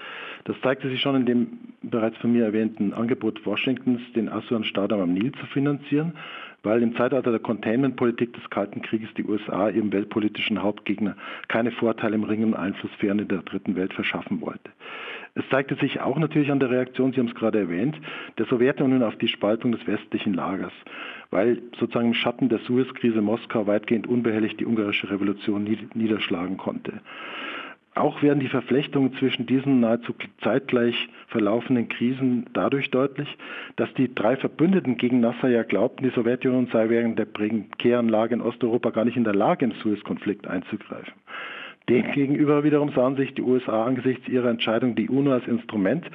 Das 0.44 0.56
zeigte 0.62 0.88
sich 0.88 1.00
schon 1.00 1.14
in 1.14 1.26
dem 1.26 1.59
bereits 1.83 2.16
von 2.16 2.33
mir 2.33 2.44
erwähnten 2.44 2.92
Angebot 2.92 3.46
Washingtons, 3.46 4.00
den 4.16 4.28
Assuan-Staudamm 4.28 5.00
am 5.00 5.12
Nil 5.12 5.30
zu 5.33 5.46
finanzieren 5.46 6.14
weil 6.62 6.83
im 6.83 6.94
Zeitalter 6.94 7.30
der 7.30 7.40
Containment-Politik 7.40 8.35
des 8.35 8.48
Kalten 8.50 8.83
Krieges 8.83 9.09
die 9.16 9.24
USA 9.24 9.70
ihrem 9.70 9.92
weltpolitischen 9.92 10.62
Hauptgegner 10.62 11.16
keine 11.48 11.70
Vorteile 11.70 12.14
im 12.14 12.24
Ringen 12.24 12.54
Einflusssphären 12.54 13.18
in 13.18 13.28
der 13.28 13.42
dritten 13.42 13.76
Welt 13.76 13.94
verschaffen 13.94 14.40
wollte. 14.40 14.70
Es 15.34 15.48
zeigte 15.48 15.76
sich 15.76 16.00
auch 16.00 16.18
natürlich 16.18 16.50
an 16.50 16.60
der 16.60 16.70
Reaktion, 16.70 17.12
Sie 17.12 17.20
haben 17.20 17.28
es 17.28 17.34
gerade 17.34 17.58
erwähnt, 17.58 17.96
der 18.38 18.46
Sowjetunion 18.46 19.02
auf 19.02 19.16
die 19.16 19.28
Spaltung 19.28 19.72
des 19.72 19.86
westlichen 19.86 20.34
Lagers, 20.34 20.72
weil 21.30 21.62
sozusagen 21.78 22.08
im 22.08 22.14
Schatten 22.14 22.48
der 22.48 22.58
Suez-Krise 22.60 23.20
Moskau 23.20 23.66
weitgehend 23.66 24.06
unbehelligt 24.06 24.58
die 24.58 24.66
ungarische 24.66 25.10
Revolution 25.10 25.64
niederschlagen 25.94 26.56
konnte. 26.56 27.00
Auch 27.94 28.22
werden 28.22 28.38
die 28.38 28.48
Verflechtungen 28.48 29.14
zwischen 29.14 29.46
diesen 29.46 29.80
nahezu 29.80 30.14
zeitgleich 30.42 31.08
verlaufenden 31.26 31.88
Krisen 31.88 32.46
dadurch 32.52 32.90
deutlich, 32.90 33.28
dass 33.76 33.92
die 33.94 34.14
drei 34.14 34.36
Verbündeten 34.36 34.96
gegen 34.96 35.20
Nasser 35.20 35.48
ja 35.48 35.64
glaubten, 35.64 36.04
die 36.04 36.14
Sowjetunion 36.14 36.68
sei 36.72 36.88
während 36.88 37.18
der 37.18 37.24
prekären 37.24 38.08
Lage 38.08 38.34
in 38.34 38.42
Osteuropa 38.42 38.90
gar 38.90 39.04
nicht 39.04 39.16
in 39.16 39.24
der 39.24 39.34
Lage, 39.34 39.64
im 39.64 39.72
Suez-Konflikt 39.72 40.46
einzugreifen. 40.46 41.14
Demgegenüber 41.90 42.62
wiederum 42.62 42.92
sahen 42.92 43.16
sich 43.16 43.35
die 43.35 43.42
USA 43.42 43.85
angesichts 43.85 44.29
ihrer 44.29 44.48
Entscheidung, 44.48 44.94
die 44.94 45.09
UNO 45.09 45.33
als 45.33 45.46
Instrument 45.48 46.09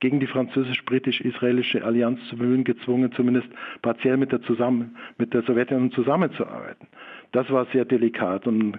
gegen 0.00 0.20
die 0.20 0.26
französisch-britisch-israelische 0.26 1.84
Allianz 1.84 2.20
zu 2.28 2.36
bemühen, 2.36 2.64
gezwungen, 2.64 3.12
zumindest 3.12 3.48
partiell 3.80 4.18
mit 4.18 4.30
der, 4.30 4.42
zusammen, 4.42 4.96
mit 5.16 5.32
der 5.32 5.42
Sowjetunion 5.42 5.90
zusammenzuarbeiten. 5.92 6.86
Das 7.30 7.48
war 7.50 7.66
sehr 7.72 7.86
delikat 7.86 8.46
und 8.46 8.78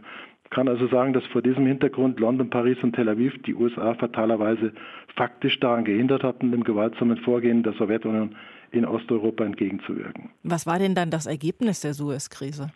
kann 0.52 0.68
also 0.68 0.88
sagen, 0.88 1.14
dass 1.14 1.26
vor 1.28 1.42
diesem 1.42 1.66
Hintergrund 1.66 2.20
London, 2.20 2.52
Paris 2.52 2.78
und 2.84 2.94
Tel 2.94 3.10
Aviv 3.10 3.34
die 3.44 3.56
USA 3.56 3.96
fatalerweise 3.96 4.74
faktisch 5.16 5.60
daran 5.60 5.86
gehindert 5.86 6.22
hatten, 6.22 6.52
dem 6.52 6.64
gewaltsamen 6.64 7.18
Vorgehen 7.18 7.64
der 7.64 7.74
Sowjetunion 7.74 8.36
in 8.72 8.86
Osteuropa 8.86 9.44
entgegenzuwirken. 9.44 10.30
Was 10.44 10.68
war 10.68 10.78
denn 10.78 10.94
dann 10.94 11.10
das 11.10 11.26
Ergebnis 11.26 11.82
der 11.82 11.96
Suez-Krise? 11.96 12.72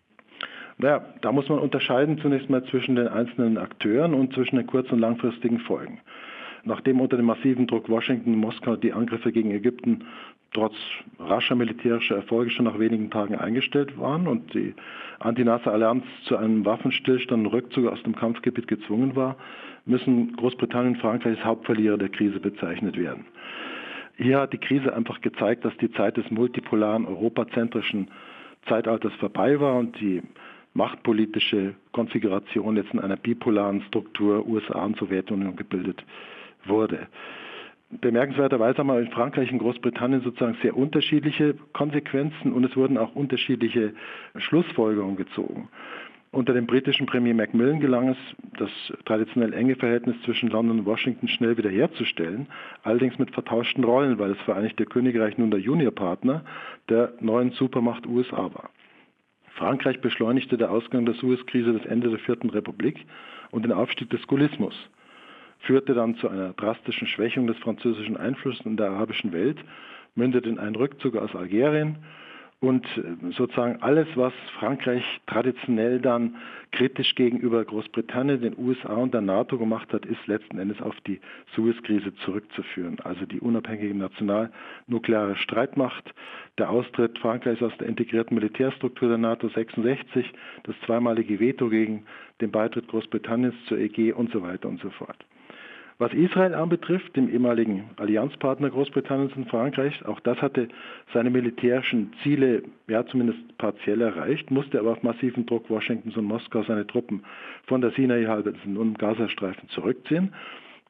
Naja, 0.77 1.03
da 1.21 1.31
muss 1.31 1.49
man 1.49 1.59
unterscheiden 1.59 2.19
zunächst 2.19 2.49
mal 2.49 2.63
zwischen 2.65 2.95
den 2.95 3.07
einzelnen 3.07 3.57
Akteuren 3.57 4.13
und 4.13 4.33
zwischen 4.33 4.57
den 4.57 4.67
kurz- 4.67 4.91
und 4.91 4.99
langfristigen 4.99 5.59
Folgen. 5.59 5.99
Nachdem 6.63 7.01
unter 7.01 7.17
dem 7.17 7.25
massiven 7.25 7.65
Druck 7.65 7.89
Washington 7.89 8.33
und 8.33 8.39
Moskau 8.39 8.75
die 8.75 8.93
Angriffe 8.93 9.31
gegen 9.31 9.51
Ägypten 9.51 10.05
trotz 10.53 10.75
rascher 11.19 11.55
militärischer 11.55 12.15
Erfolge 12.15 12.51
schon 12.51 12.65
nach 12.65 12.79
wenigen 12.79 13.09
Tagen 13.09 13.35
eingestellt 13.35 13.97
waren 13.97 14.27
und 14.27 14.53
die 14.53 14.73
Anti-Nasser-Allianz 15.19 16.03
zu 16.25 16.37
einem 16.37 16.65
Waffenstillstand 16.65 17.45
und 17.45 17.53
Rückzug 17.53 17.87
aus 17.87 18.01
dem 18.03 18.15
Kampfgebiet 18.15 18.67
gezwungen 18.67 19.15
war, 19.15 19.35
müssen 19.85 20.35
Großbritannien 20.35 20.95
und 20.95 21.01
Frankreich 21.01 21.37
als 21.37 21.45
Hauptverlierer 21.45 21.97
der 21.97 22.09
Krise 22.09 22.39
bezeichnet 22.39 22.97
werden. 22.97 23.25
Hier 24.17 24.39
hat 24.39 24.53
die 24.53 24.57
Krise 24.57 24.93
einfach 24.95 25.21
gezeigt, 25.21 25.65
dass 25.65 25.75
die 25.77 25.91
Zeit 25.91 26.17
des 26.17 26.29
multipolaren, 26.31 27.05
europazentrischen 27.05 28.09
Zeitalters 28.67 29.13
vorbei 29.15 29.59
war 29.59 29.75
und 29.75 29.99
die 29.99 30.21
machtpolitische 30.77 31.75
Konfiguration 31.91 32.77
jetzt 32.77 32.93
in 32.93 32.99
einer 32.99 33.17
bipolaren 33.17 33.81
Struktur 33.81 34.47
USA 34.47 34.85
und 34.85 34.97
Sowjetunion 34.97 35.55
gebildet 35.55 36.05
wurde 36.65 37.07
bemerkenswerterweise 37.89 38.79
haben 38.79 38.87
wir 38.87 38.99
in 38.99 39.11
Frankreich 39.11 39.51
und 39.51 39.59
Großbritannien 39.59 40.21
sozusagen 40.21 40.57
sehr 40.61 40.75
unterschiedliche 40.75 41.55
Konsequenzen 41.73 42.51
und 42.53 42.63
es 42.65 42.75
wurden 42.75 42.97
auch 42.97 43.15
unterschiedliche 43.15 43.93
Schlussfolgerungen 44.37 45.15
gezogen. 45.15 45.69
Unter 46.31 46.53
dem 46.53 46.67
britischen 46.67 47.05
Premier 47.05 47.33
Macmillan 47.33 47.79
gelang 47.79 48.09
es, 48.09 48.17
das 48.59 48.69
traditionell 49.05 49.53
enge 49.53 49.77
Verhältnis 49.77 50.17
zwischen 50.23 50.49
London 50.49 50.79
und 50.79 50.85
Washington 50.85 51.29
schnell 51.29 51.57
wiederherzustellen, 51.57 52.47
allerdings 52.83 53.17
mit 53.17 53.31
vertauschten 53.31 53.85
Rollen, 53.85 54.19
weil 54.19 54.33
das 54.33 54.41
Vereinigte 54.41 54.85
Königreich 54.85 55.37
nun 55.37 55.51
der 55.51 55.61
Juniorpartner 55.61 56.43
der 56.89 57.13
neuen 57.21 57.51
Supermacht 57.51 58.05
USA 58.05 58.53
war. 58.53 58.69
Frankreich 59.57 59.99
beschleunigte 60.01 60.55
der 60.55 60.69
Ausgang 60.69 61.05
der 61.05 61.15
Suezkrise 61.15 61.73
das 61.73 61.85
Ende 61.85 62.09
der 62.09 62.19
Vierten 62.19 62.51
Republik 62.51 63.05
und 63.49 63.63
den 63.63 63.71
Aufstieg 63.71 64.09
des 64.11 64.25
Gaullismus 64.27 64.75
führte 65.61 65.95
dann 65.95 66.15
zu 66.17 66.29
einer 66.29 66.53
drastischen 66.53 67.07
Schwächung 67.07 67.47
des 67.47 67.57
französischen 67.57 68.17
Einflusses 68.17 68.65
in 68.65 68.77
der 68.77 68.91
arabischen 68.91 69.33
Welt, 69.33 69.57
mündete 70.13 70.47
in 70.47 70.59
einen 70.59 70.75
Rückzug 70.75 71.15
aus 71.15 71.35
Algerien 71.35 71.97
und 72.59 72.85
äh, 72.97 73.31
sozusagen 73.33 73.81
alles, 73.83 74.07
was 74.15 74.33
Frankreich 74.59 75.03
traditionell 75.27 75.99
dann 75.99 76.35
kritisch 76.71 77.13
gegenüber 77.15 77.63
Großbritannien, 77.63 78.41
den 78.41 78.57
USA 78.57 78.93
und 78.93 79.13
der 79.13 79.21
NATO 79.21 79.57
gemacht 79.59 79.93
hat, 79.93 80.05
ist 80.05 80.25
letzten 80.25 80.57
Endes 80.57 80.81
auf 80.81 80.95
die 81.01 81.19
Suez-Krise 81.55 82.15
zurückzuführen. 82.25 82.99
Also 83.03 83.25
die 83.25 83.39
unabhängige 83.39 83.93
national-nukleare 83.93 85.35
Streitmacht, 85.37 86.13
der 86.57 86.71
Austritt 86.71 87.19
Frankreichs 87.19 87.61
aus 87.61 87.77
der 87.79 87.87
integrierten 87.87 88.35
Militärstruktur 88.35 89.07
der 89.07 89.19
NATO 89.19 89.49
66, 89.49 90.25
das 90.63 90.75
zweimalige 90.85 91.39
Veto 91.39 91.69
gegen 91.69 92.05
den 92.41 92.51
Beitritt 92.51 92.87
Großbritanniens 92.87 93.55
zur 93.67 93.77
EG 93.77 94.13
und 94.13 94.31
so 94.31 94.41
weiter 94.41 94.67
und 94.67 94.81
so 94.81 94.89
fort. 94.89 95.17
Was 95.99 96.13
Israel 96.13 96.53
anbetrifft, 96.53 97.15
dem 97.15 97.27
ehemaligen 97.27 97.89
Allianzpartner 97.97 98.69
Großbritanniens 98.69 99.35
und 99.35 99.49
Frankreichs, 99.49 100.03
auch 100.03 100.19
das 100.19 100.39
hatte 100.43 100.67
seine 101.11 101.31
militärischen 101.31 102.13
Ziele 102.21 102.61
ja 102.87 103.03
zumindest 103.07 103.57
partiell 103.57 104.01
erreicht, 104.01 104.51
musste 104.51 104.79
aber 104.79 104.91
auf 104.91 105.01
massiven 105.01 105.47
Druck 105.47 105.71
Washingtons 105.71 106.15
und 106.15 106.25
Moskau 106.25 106.61
seine 106.61 106.85
Truppen 106.85 107.23
von 107.65 107.81
der 107.81 107.89
Sinai-Halbinsel 107.91 108.77
und 108.77 108.99
Gazastreifen 108.99 109.69
zurückziehen, 109.69 110.35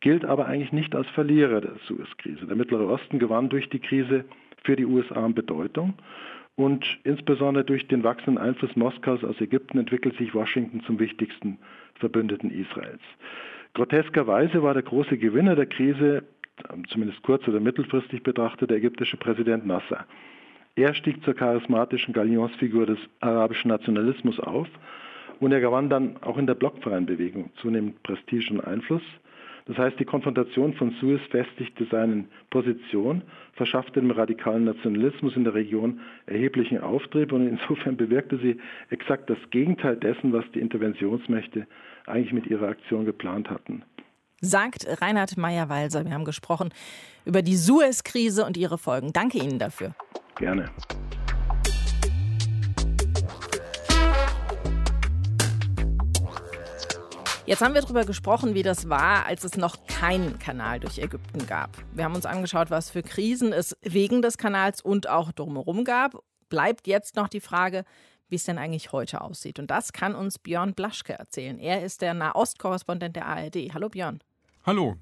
gilt 0.01 0.25
aber 0.25 0.47
eigentlich 0.47 0.73
nicht 0.73 0.93
als 0.93 1.07
Verlierer 1.11 1.61
der 1.61 1.75
Suez-Krise. 1.87 2.45
Der 2.45 2.57
Mittlere 2.57 2.87
Osten 2.87 3.17
gewann 3.17 3.47
durch 3.47 3.69
die 3.69 3.79
Krise 3.79 4.25
für 4.65 4.75
die 4.75 4.85
USA 4.85 5.23
an 5.23 5.33
Bedeutung 5.33 5.93
und 6.57 6.85
insbesondere 7.05 7.63
durch 7.63 7.87
den 7.87 8.03
wachsenden 8.03 8.43
Einfluss 8.43 8.75
Moskaus 8.75 9.23
aus 9.23 9.39
Ägypten 9.39 9.77
entwickelt 9.77 10.17
sich 10.17 10.33
Washington 10.33 10.81
zum 10.83 10.99
wichtigsten 10.99 11.59
Verbündeten 11.95 12.51
Israels. 12.51 13.01
Groteskerweise 13.77 14.63
war 14.63 14.73
der 14.73 14.81
große 14.81 15.19
Gewinner 15.19 15.55
der 15.55 15.67
Krise, 15.67 16.23
zumindest 16.89 17.21
kurz- 17.21 17.47
oder 17.47 17.59
mittelfristig 17.59 18.23
betrachtet, 18.23 18.71
der 18.71 18.77
ägyptische 18.77 19.17
Präsident 19.17 19.67
Nasser. 19.67 20.07
Er 20.75 20.95
stieg 20.95 21.23
zur 21.23 21.35
charismatischen 21.35 22.11
Galionsfigur 22.11 22.87
des 22.87 22.97
arabischen 23.19 23.69
Nationalismus 23.69 24.39
auf 24.39 24.67
und 25.39 25.51
er 25.51 25.59
gewann 25.59 25.91
dann 25.91 26.17
auch 26.23 26.39
in 26.39 26.47
der 26.47 26.55
blockfreien 26.55 27.05
Bewegung 27.05 27.51
zunehmend 27.61 28.01
Prestige 28.01 28.51
und 28.51 28.61
Einfluss. 28.61 29.03
Das 29.67 29.77
heißt, 29.77 29.99
die 29.99 30.05
Konfrontation 30.05 30.73
von 30.73 30.95
Suez 30.99 31.21
festigte 31.29 31.85
seine 31.91 32.25
Position, 32.49 33.21
verschaffte 33.53 33.99
dem 33.99 34.11
radikalen 34.11 34.63
Nationalismus 34.63 35.35
in 35.35 35.43
der 35.43 35.53
Region 35.53 35.99
erheblichen 36.25 36.79
Auftrieb 36.79 37.33
und 37.33 37.47
insofern 37.47 37.97
bewirkte 37.97 38.37
sie 38.37 38.57
exakt 38.89 39.29
das 39.29 39.37
Gegenteil 39.51 39.97
dessen, 39.97 40.31
was 40.31 40.45
die 40.53 40.59
Interventionsmächte 40.59 41.67
eigentlich 42.05 42.33
mit 42.33 42.47
ihrer 42.47 42.69
Aktion 42.69 43.05
geplant 43.05 43.49
hatten. 43.49 43.83
Sagt 44.39 44.87
Reinhard 45.01 45.35
Meyer-Walser. 45.35 46.05
Wir 46.05 46.13
haben 46.13 46.23
gesprochen 46.23 46.69
über 47.25 47.41
die 47.41 47.55
Suez-Krise 47.55 48.45
und 48.45 48.55
ihre 48.55 48.77
Folgen. 48.77 49.11
Danke 49.11 49.39
Ihnen 49.39 49.59
dafür. 49.59 49.95
Gerne. 50.37 50.69
Jetzt 57.47 57.61
haben 57.61 57.73
wir 57.73 57.81
darüber 57.81 58.03
gesprochen, 58.03 58.55
wie 58.55 58.61
das 58.61 58.89
war, 58.89 59.25
als 59.25 59.45
es 59.45 59.55
noch 59.55 59.87
keinen 59.87 60.37
Kanal 60.37 60.81
durch 60.81 60.97
Ägypten 60.97 61.47
gab. 61.47 61.77
Wir 61.93 62.03
haben 62.03 62.13
uns 62.13 62.25
angeschaut, 62.25 62.69
was 62.71 62.89
für 62.89 63.01
Krisen 63.01 63.53
es 63.53 63.73
wegen 63.81 64.21
des 64.21 64.37
Kanals 64.37 64.81
und 64.81 65.07
auch 65.07 65.31
drumherum 65.31 65.85
gab. 65.85 66.21
Bleibt 66.49 66.87
jetzt 66.87 67.15
noch 67.15 67.29
die 67.29 67.39
Frage, 67.39 67.85
wie 68.27 68.35
es 68.35 68.43
denn 68.43 68.57
eigentlich 68.57 68.91
heute 68.91 69.21
aussieht. 69.21 69.59
Und 69.59 69.71
das 69.71 69.93
kann 69.93 70.13
uns 70.13 70.39
Björn 70.39 70.73
Blaschke 70.73 71.13
erzählen. 71.13 71.57
Er 71.57 71.85
ist 71.85 72.01
der 72.01 72.13
Nahostkorrespondent 72.13 73.15
der 73.15 73.27
ARD. 73.27 73.73
Hallo 73.73 73.87
Björn. 73.87 74.19
Hallo. 74.65 74.97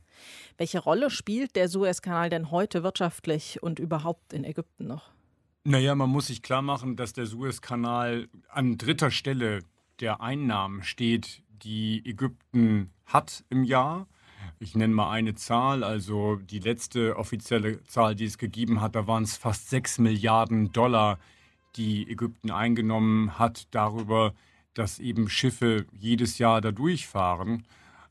Welche 0.59 0.77
Rolle 0.77 1.09
spielt 1.09 1.55
der 1.55 1.67
Suezkanal 1.67 2.29
denn 2.29 2.51
heute 2.51 2.83
wirtschaftlich 2.83 3.63
und 3.63 3.79
überhaupt 3.79 4.33
in 4.33 4.43
Ägypten 4.43 4.85
noch? 4.85 5.09
Naja, 5.63 5.95
man 5.95 6.11
muss 6.11 6.27
sich 6.27 6.43
klar 6.43 6.61
machen, 6.61 6.95
dass 6.95 7.13
der 7.13 7.25
Suezkanal 7.25 8.27
an 8.49 8.77
dritter 8.77 9.09
Stelle 9.09 9.63
der 9.99 10.21
Einnahmen 10.21 10.83
steht, 10.83 11.41
die 11.63 12.05
Ägypten 12.05 12.91
hat 13.05 13.43
im 13.49 13.63
Jahr. 13.63 14.07
Ich 14.59 14.75
nenne 14.75 14.93
mal 14.93 15.11
eine 15.11 15.35
Zahl, 15.35 15.83
also 15.83 16.37
die 16.37 16.59
letzte 16.59 17.17
offizielle 17.17 17.83
Zahl, 17.83 18.15
die 18.15 18.25
es 18.25 18.37
gegeben 18.37 18.81
hat, 18.81 18.95
da 18.95 19.07
waren 19.07 19.23
es 19.23 19.37
fast 19.37 19.69
6 19.69 19.99
Milliarden 19.99 20.71
Dollar, 20.71 21.19
die 21.75 22.09
Ägypten 22.09 22.51
eingenommen 22.51 23.37
hat, 23.37 23.67
darüber, 23.71 24.33
dass 24.73 24.99
eben 24.99 25.29
Schiffe 25.29 25.85
jedes 25.91 26.37
Jahr 26.37 26.61
da 26.61 26.71
durchfahren. 26.71 27.65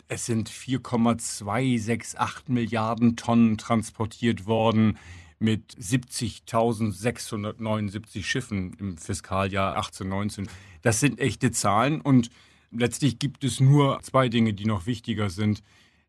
Es 0.09 0.27
sind 0.27 0.51
4,268 0.51 2.49
Milliarden 2.49 3.17
Tonnen 3.17 3.57
transportiert 3.57 4.45
worden 4.47 4.99
mit 5.39 5.75
70.679 5.77 8.23
Schiffen 8.23 8.75
im 8.79 8.99
Fiskaljahr 8.99 9.77
1819. 9.77 10.49
Das 10.83 11.01
sind 11.01 11.19
echte 11.21 11.53
Zahlen 11.53 12.01
und 12.01 12.31
letztlich 12.75 13.19
gibt 13.19 13.45
es 13.45 13.61
nur 13.61 14.01
zwei 14.03 14.29
Dinge, 14.29 14.53
die 14.55 14.67
noch 14.67 14.87
wichtiger 14.87 15.31
sind. 15.31 15.63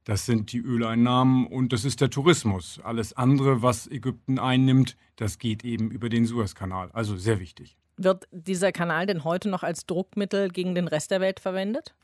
Das 0.03 0.25
sind 0.25 0.51
die 0.51 0.59
Öleinnahmen 0.59 1.47
und 1.47 1.73
das 1.73 1.83
ist 1.83 1.99
der 1.99 2.11
Tourismus. 2.11 2.79
Alles 2.83 3.13
andere, 3.13 3.61
was 3.61 3.87
Ägypten 3.87 4.37
einnimmt, 4.37 4.97
das 5.15 5.39
geht 5.39 5.63
eben 5.65 5.89
über 5.89 6.09
den 6.09 6.25
Suezkanal. 6.27 6.91
Also 6.91 7.17
sehr 7.17 7.39
wichtig. 7.39 7.75
Wird 7.97 8.27
dieser 8.31 8.71
Kanal 8.71 9.07
denn 9.07 9.23
heute 9.23 9.49
noch 9.49 9.63
als 9.63 9.85
Druckmittel 9.85 10.49
gegen 10.49 10.75
den 10.75 10.87
Rest 10.87 11.11
der 11.11 11.21
Welt 11.21 11.39
verwendet? 11.39 11.95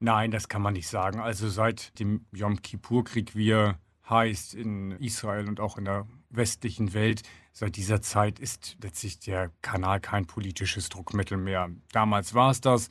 Nein, 0.00 0.30
das 0.30 0.48
kann 0.48 0.62
man 0.62 0.74
nicht 0.74 0.88
sagen. 0.88 1.20
Also 1.20 1.48
seit 1.48 1.98
dem 1.98 2.26
Yom 2.32 2.60
Kippur-Krieg, 2.60 3.34
wie 3.34 3.50
er 3.50 3.78
heißt, 4.08 4.54
in 4.54 4.92
Israel 4.92 5.48
und 5.48 5.60
auch 5.60 5.78
in 5.78 5.84
der 5.84 6.06
westlichen 6.30 6.92
Welt, 6.92 7.22
seit 7.52 7.76
dieser 7.76 8.02
Zeit 8.02 8.38
ist 8.38 8.76
letztlich 8.82 9.20
der 9.20 9.50
Kanal 9.62 10.00
kein 10.00 10.26
politisches 10.26 10.88
Druckmittel 10.88 11.38
mehr. 11.38 11.70
Damals 11.92 12.34
war 12.34 12.50
es 12.50 12.60
das. 12.60 12.88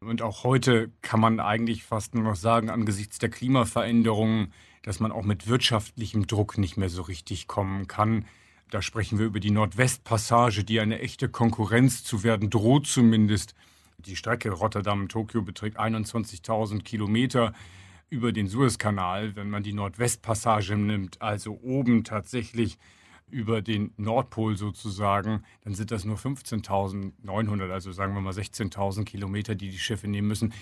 Und 0.00 0.22
auch 0.22 0.44
heute 0.44 0.90
kann 1.02 1.20
man 1.20 1.40
eigentlich 1.40 1.84
fast 1.84 2.14
nur 2.14 2.24
noch 2.24 2.36
sagen, 2.36 2.70
angesichts 2.70 3.18
der 3.18 3.30
Klimaveränderungen, 3.30 4.52
dass 4.82 5.00
man 5.00 5.10
auch 5.10 5.24
mit 5.24 5.48
wirtschaftlichem 5.48 6.26
Druck 6.26 6.58
nicht 6.58 6.76
mehr 6.76 6.90
so 6.90 7.02
richtig 7.02 7.48
kommen 7.48 7.86
kann. 7.88 8.26
Da 8.70 8.82
sprechen 8.82 9.18
wir 9.18 9.26
über 9.26 9.40
die 9.40 9.50
Nordwestpassage, 9.50 10.64
die 10.64 10.80
eine 10.80 11.00
echte 11.00 11.28
Konkurrenz 11.28 12.04
zu 12.04 12.22
werden 12.22 12.50
droht 12.50 12.86
zumindest 12.86 13.54
die 13.98 14.16
Strecke 14.16 14.50
Rotterdam-Tokio 14.50 15.42
beträgt 15.42 15.78
21.000 15.78 16.82
Kilometer 16.82 17.52
über 18.08 18.32
den 18.32 18.46
Suezkanal. 18.46 19.36
Wenn 19.36 19.50
man 19.50 19.62
die 19.62 19.72
Nordwestpassage 19.72 20.76
nimmt, 20.76 21.22
also 21.22 21.58
oben 21.62 22.04
tatsächlich 22.04 22.78
über 23.30 23.62
den 23.62 23.92
Nordpol 23.96 24.56
sozusagen, 24.56 25.42
dann 25.62 25.74
sind 25.74 25.90
das 25.90 26.04
nur 26.04 26.16
15.900, 26.16 27.70
also 27.70 27.92
sagen 27.92 28.14
wir 28.14 28.20
mal 28.20 28.32
16.000 28.32 29.04
Kilometer, 29.04 29.54
die 29.54 29.70
die 29.70 29.78
Schiffe 29.78 30.08
nehmen 30.08 30.28
müssen. 30.28 30.54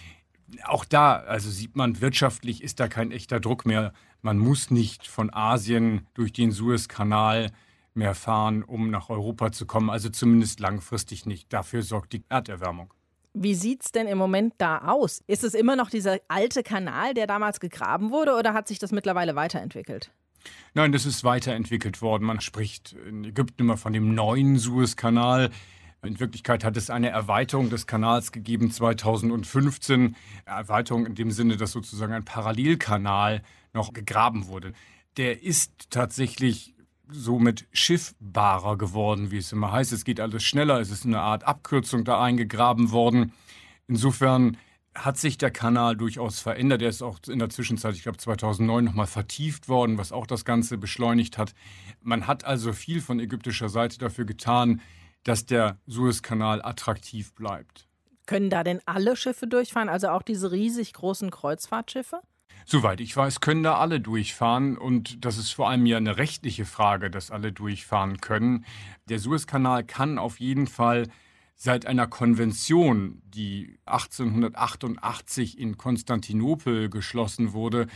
Auch 0.65 0.85
da, 0.85 1.17
also 1.17 1.51
sieht 1.51 1.77
man, 1.77 2.01
wirtschaftlich 2.01 2.63
ist 2.63 2.81
da 2.81 2.89
kein 2.89 3.11
echter 3.11 3.41
Druck 3.41 3.67
mehr. 3.67 3.93
Man 4.23 4.39
muss 4.39 4.71
nicht 4.71 5.07
von 5.07 5.33
Asien 5.33 6.07
durch 6.15 6.33
den 6.33 6.53
Suezkanal 6.53 7.51
mehr 7.95 8.15
fahren, 8.15 8.63
um 8.63 8.91
nach 8.91 9.09
Europa 9.09 9.53
zu 9.53 9.67
kommen. 9.67 9.91
Also 9.91 10.09
zumindest 10.11 10.61
langfristig 10.61 11.27
nicht. 11.27 11.53
Dafür 11.53 11.83
sorgt 11.83 12.13
die 12.13 12.25
Erderwärmung. 12.29 12.93
Wie 13.33 13.55
sieht 13.55 13.85
es 13.85 13.93
denn 13.93 14.07
im 14.07 14.19
Moment 14.19 14.55
da 14.59 14.79
aus? 14.79 15.23
Ist 15.27 15.43
es 15.43 15.55
immer 15.55 15.77
noch 15.77 15.91
dieser 15.91 16.19
alte 16.29 16.63
Kanal, 16.63 17.15
der 17.15 17.27
damals 17.27 17.59
gegraben 17.59 18.11
wurde, 18.11 18.37
oder 18.37 18.55
hat 18.55 18.69
sich 18.69 18.79
das 18.79 18.93
mittlerweile 18.93 19.35
weiterentwickelt? 19.35 20.13
Nein, 20.75 20.93
das 20.93 21.07
ist 21.07 21.25
weiterentwickelt 21.25 22.03
worden. 22.03 22.25
Man 22.25 22.41
spricht 22.41 22.93
in 22.93 23.25
Ägypten 23.25 23.63
immer 23.63 23.77
von 23.77 23.93
dem 23.93 24.15
neuen 24.15 24.59
Suezkanal. 24.59 25.51
In 26.03 26.21
Wirklichkeit 26.21 26.65
hat 26.65 26.77
es 26.77 26.91
eine 26.91 27.09
Erweiterung 27.09 27.71
des 27.71 27.87
Kanals 27.87 28.33
gegeben 28.33 28.71
2015. 28.71 30.17
Erweiterung 30.45 31.07
in 31.07 31.15
dem 31.15 31.31
Sinne, 31.31 31.57
dass 31.57 31.73
sozusagen 31.73 32.13
ein 32.13 32.25
Parallelkanal 32.25 33.43
noch 33.73 33.93
gegraben 33.93 34.47
wurde. 34.49 34.73
Der 35.17 35.43
ist 35.43 35.91
tatsächlich 35.91 36.75
somit 37.09 37.67
schiffbarer 37.73 38.77
geworden, 38.77 39.31
wie 39.31 39.39
es 39.39 39.53
immer 39.53 39.73
heißt. 39.73 39.93
Es 39.93 40.05
geht 40.05 40.21
alles 40.21 40.43
schneller, 40.43 40.81
es 40.81 40.91
ist 40.91 41.05
eine 41.05 41.21
Art 41.21 41.45
Abkürzung 41.45 42.05
da 42.05 42.23
eingegraben 42.23 42.91
worden. 42.91 43.33
Insofern 43.87 44.57
hat 44.95 45.19
sich 45.19 45.39
der 45.39 45.51
Kanal 45.51 45.97
durchaus 45.97 46.41
verändert. 46.41 46.83
Er 46.83 46.89
ist 46.89 47.03
auch 47.03 47.19
in 47.29 47.39
der 47.39 47.51
Zwischenzeit, 47.51 47.95
ich 47.95 48.03
glaube 48.03 48.19
2009, 48.19 48.85
nochmal 48.85 49.07
vertieft 49.07 49.69
worden, 49.69 49.99
was 49.99 50.13
auch 50.13 50.27
das 50.27 50.45
Ganze 50.45 50.79
beschleunigt 50.79 51.37
hat. 51.37 51.55
Man 52.01 52.27
hat 52.27 52.45
also 52.45 52.73
viel 52.73 53.01
von 53.01 53.19
ägyptischer 53.19 53.69
Seite 53.69 53.99
dafür 53.99 54.25
getan, 54.25 54.81
dass 55.25 55.47
der 55.47 55.79
Suezkanal 55.87 56.63
attraktiv 56.65 57.33
bleibt. 57.35 57.89
Können 58.27 58.51
da 58.51 58.63
denn 58.63 58.81
alle 58.87 59.17
Schiffe 59.17 59.47
durchfahren, 59.47 59.89
also 59.89 60.09
auch 60.09 60.23
diese 60.23 60.53
riesig 60.53 60.93
großen 60.93 61.31
Kreuzfahrtschiffe? 61.31 62.21
Soweit 62.67 63.01
ich 63.01 63.15
weiß, 63.15 63.41
können 63.41 63.63
da 63.63 63.77
alle 63.77 64.01
durchfahren 64.01 64.79
und 64.79 65.25
das 65.25 65.37
ist 65.37 65.51
vor 65.51 65.69
allem 65.69 65.85
ja 65.85 65.99
eine 65.99 66.17
rechtliche 66.17 66.65
Frage, 66.65 67.11
dass 67.11 67.31
alle 67.31 67.53
durchfahren 67.53 68.21
können. 68.21 68.65
Der 69.09 69.19
Suezkanal 69.19 69.85
kann 69.85 70.19
auf 70.19 70.41
jeden 70.41 70.67
Fall 70.67 71.09
seit 71.55 71.87
einer 71.87 72.07
Konvention, 72.07 73.23
die 73.25 73.79
1888 73.87 75.59
in 75.59 75.77
Konstantinopel 75.79 76.91
geschlossen 76.91 77.53
wurde, 77.53 77.87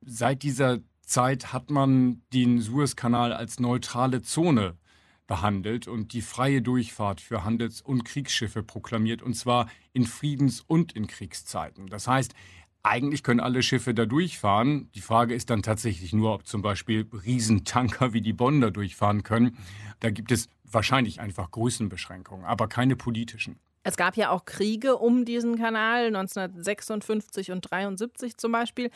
seit 0.00 0.42
dieser 0.42 0.78
Zeit 1.02 1.52
hat 1.52 1.70
man 1.70 2.22
den 2.32 2.60
Suezkanal 2.60 3.32
als 3.32 3.60
neutrale 3.60 4.22
Zone 4.22 4.76
behandelt 5.26 5.88
und 5.88 6.12
die 6.12 6.22
freie 6.22 6.62
Durchfahrt 6.62 7.20
für 7.20 7.44
Handels- 7.44 7.80
und 7.80 8.04
Kriegsschiffe 8.04 8.62
proklamiert, 8.62 9.22
und 9.22 9.34
zwar 9.34 9.68
in 9.92 10.04
Friedens- 10.04 10.60
und 10.60 10.92
in 10.92 11.06
Kriegszeiten. 11.06 11.86
Das 11.86 12.06
heißt, 12.06 12.34
eigentlich 12.82 13.22
können 13.22 13.40
alle 13.40 13.62
Schiffe 13.62 13.94
da 13.94 14.06
durchfahren. 14.06 14.90
Die 14.94 15.00
Frage 15.00 15.34
ist 15.34 15.50
dann 15.50 15.62
tatsächlich 15.62 16.12
nur, 16.12 16.34
ob 16.34 16.46
zum 16.46 16.62
Beispiel 16.62 17.06
Riesentanker 17.12 18.12
wie 18.12 18.20
die 18.20 18.32
Bonn 18.32 18.60
da 18.60 18.70
durchfahren 18.70 19.22
können. 19.22 19.56
Da 20.00 20.10
gibt 20.10 20.32
es 20.32 20.48
wahrscheinlich 20.64 21.20
einfach 21.20 21.50
Größenbeschränkungen, 21.50 22.44
aber 22.44 22.68
keine 22.68 22.96
politischen. 22.96 23.58
Es 23.84 23.96
gab 23.96 24.16
ja 24.16 24.30
auch 24.30 24.44
Kriege 24.44 24.96
um 24.96 25.24
diesen 25.24 25.56
Kanal, 25.56 26.06
1956 26.06 27.50
und 27.50 27.66
1973 27.72 28.36
zum 28.36 28.52
Beispiel. 28.52 28.90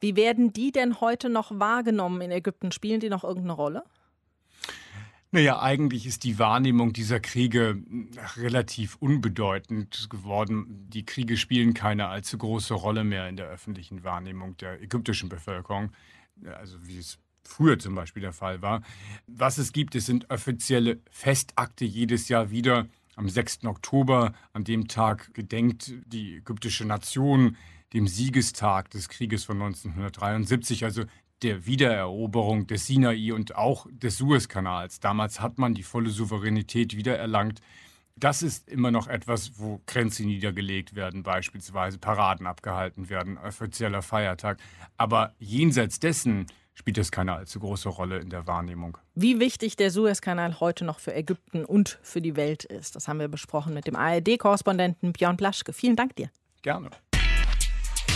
Wie 0.00 0.14
werden 0.14 0.52
die 0.52 0.72
denn 0.72 1.00
heute 1.00 1.30
noch 1.30 1.58
wahrgenommen 1.58 2.20
in 2.20 2.30
Ägypten? 2.30 2.70
Spielen 2.70 3.00
die 3.00 3.08
noch 3.08 3.24
irgendeine 3.24 3.54
Rolle? 3.54 3.84
Naja, 5.32 5.60
eigentlich 5.60 6.06
ist 6.06 6.24
die 6.24 6.38
Wahrnehmung 6.38 6.92
dieser 6.92 7.20
Kriege 7.20 7.82
relativ 8.36 8.96
unbedeutend 8.96 10.08
geworden. 10.08 10.86
Die 10.88 11.04
Kriege 11.04 11.36
spielen 11.36 11.74
keine 11.74 12.08
allzu 12.08 12.38
große 12.38 12.74
Rolle 12.74 13.04
mehr 13.04 13.28
in 13.28 13.36
der 13.36 13.48
öffentlichen 13.48 14.04
Wahrnehmung 14.04 14.56
der 14.56 14.80
ägyptischen 14.80 15.28
Bevölkerung, 15.28 15.90
also 16.44 16.78
wie 16.86 16.98
es 16.98 17.18
früher 17.42 17.78
zum 17.78 17.94
Beispiel 17.94 18.22
der 18.22 18.32
Fall 18.32 18.62
war. 18.62 18.82
Was 19.26 19.58
es 19.58 19.72
gibt, 19.72 19.94
es 19.94 20.06
sind 20.06 20.30
offizielle 20.30 21.00
Festakte 21.10 21.84
jedes 21.84 22.28
Jahr 22.28 22.50
wieder. 22.50 22.86
Am 23.16 23.28
6. 23.28 23.64
Oktober, 23.64 24.32
an 24.52 24.64
dem 24.64 24.88
Tag 24.88 25.32
gedenkt 25.34 25.92
die 26.06 26.36
ägyptische 26.36 26.84
Nation 26.84 27.56
dem 27.92 28.06
Siegestag 28.08 28.90
des 28.90 29.08
Krieges 29.08 29.44
von 29.44 29.56
1973, 29.56 30.84
also 30.84 31.04
der 31.42 31.66
Wiedereroberung 31.66 32.66
des 32.66 32.86
Sinai 32.86 33.32
und 33.32 33.56
auch 33.56 33.86
des 33.90 34.18
Suezkanals. 34.18 35.00
Damals 35.00 35.40
hat 35.40 35.58
man 35.58 35.74
die 35.74 35.82
volle 35.82 36.10
Souveränität 36.10 36.96
wiedererlangt. 36.96 37.60
Das 38.18 38.42
ist 38.42 38.68
immer 38.68 38.90
noch 38.90 39.08
etwas, 39.08 39.58
wo 39.58 39.82
Grenzen 39.86 40.26
niedergelegt 40.26 40.94
werden, 40.94 41.22
beispielsweise 41.22 41.98
Paraden 41.98 42.46
abgehalten 42.46 43.10
werden, 43.10 43.36
offizieller 43.36 44.00
Feiertag. 44.00 44.58
Aber 44.96 45.34
jenseits 45.38 46.00
dessen 46.00 46.46
spielt 46.72 46.96
es 46.96 47.10
keine 47.10 47.34
allzu 47.34 47.60
große 47.60 47.90
Rolle 47.90 48.18
in 48.18 48.30
der 48.30 48.46
Wahrnehmung. 48.46 48.96
Wie 49.14 49.38
wichtig 49.38 49.76
der 49.76 49.90
Suezkanal 49.90 50.60
heute 50.60 50.84
noch 50.86 50.98
für 50.98 51.14
Ägypten 51.14 51.64
und 51.64 51.98
für 52.02 52.22
die 52.22 52.36
Welt 52.36 52.64
ist, 52.64 52.96
das 52.96 53.08
haben 53.08 53.18
wir 53.18 53.28
besprochen 53.28 53.74
mit 53.74 53.86
dem 53.86 53.96
ARD-Korrespondenten 53.96 55.12
Björn 55.12 55.36
Blaschke. 55.36 55.74
Vielen 55.74 55.96
Dank 55.96 56.16
dir. 56.16 56.30
Gerne. 56.62 56.90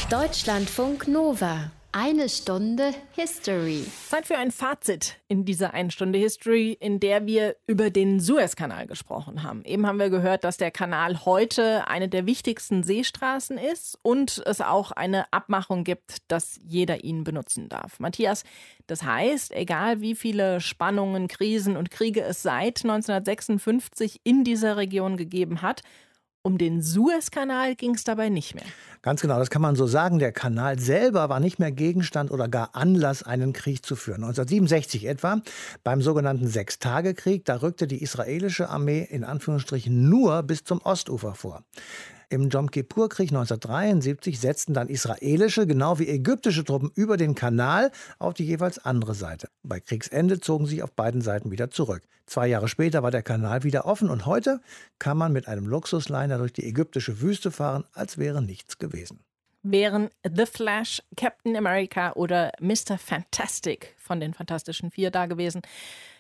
Deutschlandfunk 0.09 1.09
Nova. 1.09 1.71
Eine 1.93 2.29
Stunde 2.29 2.95
History. 3.17 3.85
Zeit 4.09 4.25
für 4.25 4.39
ein 4.39 4.53
Fazit 4.53 5.17
in 5.27 5.45
dieser 5.45 5.75
Eine 5.75 5.91
Stunde 5.91 6.21
History, 6.21 6.79
in 6.79 7.01
der 7.01 7.27
wir 7.27 7.57
über 7.67 7.91
den 7.91 8.21
Suezkanal 8.21 8.87
gesprochen 8.87 9.43
haben. 9.43 9.65
Eben 9.65 9.89
haben 9.89 9.99
wir 9.99 10.09
gehört, 10.09 10.45
dass 10.45 10.57
der 10.57 10.71
Kanal 10.71 11.25
heute 11.25 11.89
eine 11.89 12.09
der 12.09 12.27
wichtigsten 12.27 12.85
Seestraßen 12.85 13.59
ist 13.59 13.99
und 14.03 14.41
es 14.47 14.61
auch 14.61 14.93
eine 14.93 15.33
Abmachung 15.33 15.83
gibt, 15.83 16.19
dass 16.29 16.61
jeder 16.63 17.03
ihn 17.03 17.25
benutzen 17.25 17.69
darf. 17.69 17.99
Matthias, 17.99 18.45
das 18.87 19.03
heißt, 19.03 19.51
egal 19.51 20.01
wie 20.01 20.15
viele 20.15 20.61
Spannungen, 20.61 21.27
Krisen 21.27 21.77
und 21.77 21.91
Kriege 21.91 22.23
es 22.23 22.43
seit 22.43 22.85
1956 22.85 24.21
in 24.23 24.45
dieser 24.45 24.77
Region 24.77 25.17
gegeben 25.17 25.61
hat, 25.61 25.83
um 26.43 26.59
den 26.59 26.83
Suezkanal 26.83 27.75
ging 27.75 27.95
es 27.95 28.05
dabei 28.05 28.29
nicht 28.29 28.55
mehr. 28.55 28.65
Ganz 29.03 29.21
genau, 29.21 29.39
das 29.39 29.51
kann 29.51 29.63
man 29.63 29.77
so 29.77 29.87
sagen. 29.87 30.19
Der 30.19 30.33
Kanal 30.33 30.79
selber 30.79 31.29
war 31.29 31.41
nicht 31.41 31.59
mehr 31.59 31.73
Gegenstand 31.73 32.31
oder 32.31 32.49
gar 32.49 32.75
Anlass, 32.75 33.23
einen 33.23 33.53
Krieg 33.53 33.85
zu 33.85 33.97
führen. 33.97 34.25
1967 34.25 35.07
etwa, 35.07 35.43
beim 35.85 36.03
sogenannten 36.03 36.49
Sechstagekrieg, 36.49 37.45
da 37.45 37.57
rückte 37.57 37.87
die 37.87 38.03
israelische 38.03 38.69
Armee 38.69 39.07
in 39.09 39.25
Anführungsstrichen 39.25 40.09
nur 40.09 40.43
bis 40.43 40.65
zum 40.65 40.81
Ostufer 40.83 41.35
vor. 41.35 41.63
Im 42.33 42.49
Jom 42.49 42.71
Kippur-Krieg 42.71 43.31
1973 43.31 44.39
setzten 44.39 44.73
dann 44.73 44.87
israelische, 44.87 45.67
genau 45.67 45.99
wie 45.99 46.07
ägyptische 46.07 46.65
Truppen 46.65 46.93
über 46.95 47.17
den 47.17 47.35
Kanal 47.35 47.91
auf 48.21 48.35
die 48.35 48.47
jeweils 48.47 48.79
andere 48.79 49.15
Seite. 49.15 49.49
Bei 49.65 49.81
Kriegsende 49.81 50.39
zogen 50.39 50.67
sie 50.67 50.85
auf 50.85 50.93
beiden 50.93 51.23
Seiten 51.23 51.51
wieder 51.51 51.73
zurück. 51.73 52.03
Zwei 52.27 52.47
Jahre 52.47 52.69
später 52.69 53.03
war 53.03 53.11
der 53.11 53.25
Kanal 53.25 53.65
wieder 53.65 53.85
offen 53.85 54.09
und 54.09 54.27
heute 54.27 54.61
kann 55.01 55.19
man 55.19 55.33
mit 55.33 55.49
einem 55.49 55.67
Luxusliner 55.67 56.39
durch 56.39 56.53
die 56.53 56.67
ägyptische 56.67 57.21
Wüste 57.21 57.51
fahren, 57.51 57.85
als 57.95 58.17
wäre 58.17 58.41
nichts 58.41 58.79
gewesen 58.79 59.25
wären 59.63 60.11
The 60.25 60.47
Flash, 60.47 61.03
Captain 61.17 61.57
America 61.57 62.13
oder 62.13 62.53
Mr. 62.61 62.99
Fantastic 62.99 63.95
von 63.99 64.21
den 64.21 64.35
Fantastischen 64.35 64.91
Vier 64.91 65.11
da 65.11 65.27
gewesen, 65.27 65.63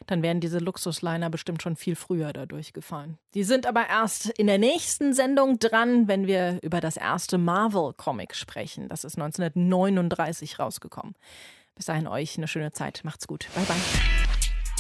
dann 0.07 0.23
wären 0.23 0.41
diese 0.41 0.59
Luxusliner 0.59 1.31
bestimmt 1.31 1.63
schon 1.63 1.77
viel 1.77 1.97
früher 1.97 2.33
da 2.33 2.47
durchgefahren. 2.47 3.19
Die 3.35 3.45
sind 3.45 3.67
aber 3.67 3.89
erst 3.89 4.31
in 4.31 4.47
der 4.47 4.59
nächsten 4.59 5.15
Sendung 5.15 5.59
dran, 5.59 6.09
wenn 6.09 6.27
wir 6.27 6.59
über 6.63 6.81
das 6.81 6.97
erste 6.97 7.39
Marvel-Comic 7.39 8.35
sprechen. 8.35 8.89
Das 8.89 9.05
ist 9.05 9.19
1939 9.19 10.59
rausgekommen. 10.59 11.15
Bis 11.75 11.87
dahin 11.87 12.07
euch 12.07 12.37
eine 12.37 12.49
schöne 12.49 12.73
Zeit. 12.73 13.01
Macht's 13.05 13.27
gut. 13.27 13.47
Bye 13.55 13.65
bye. 13.65 14.30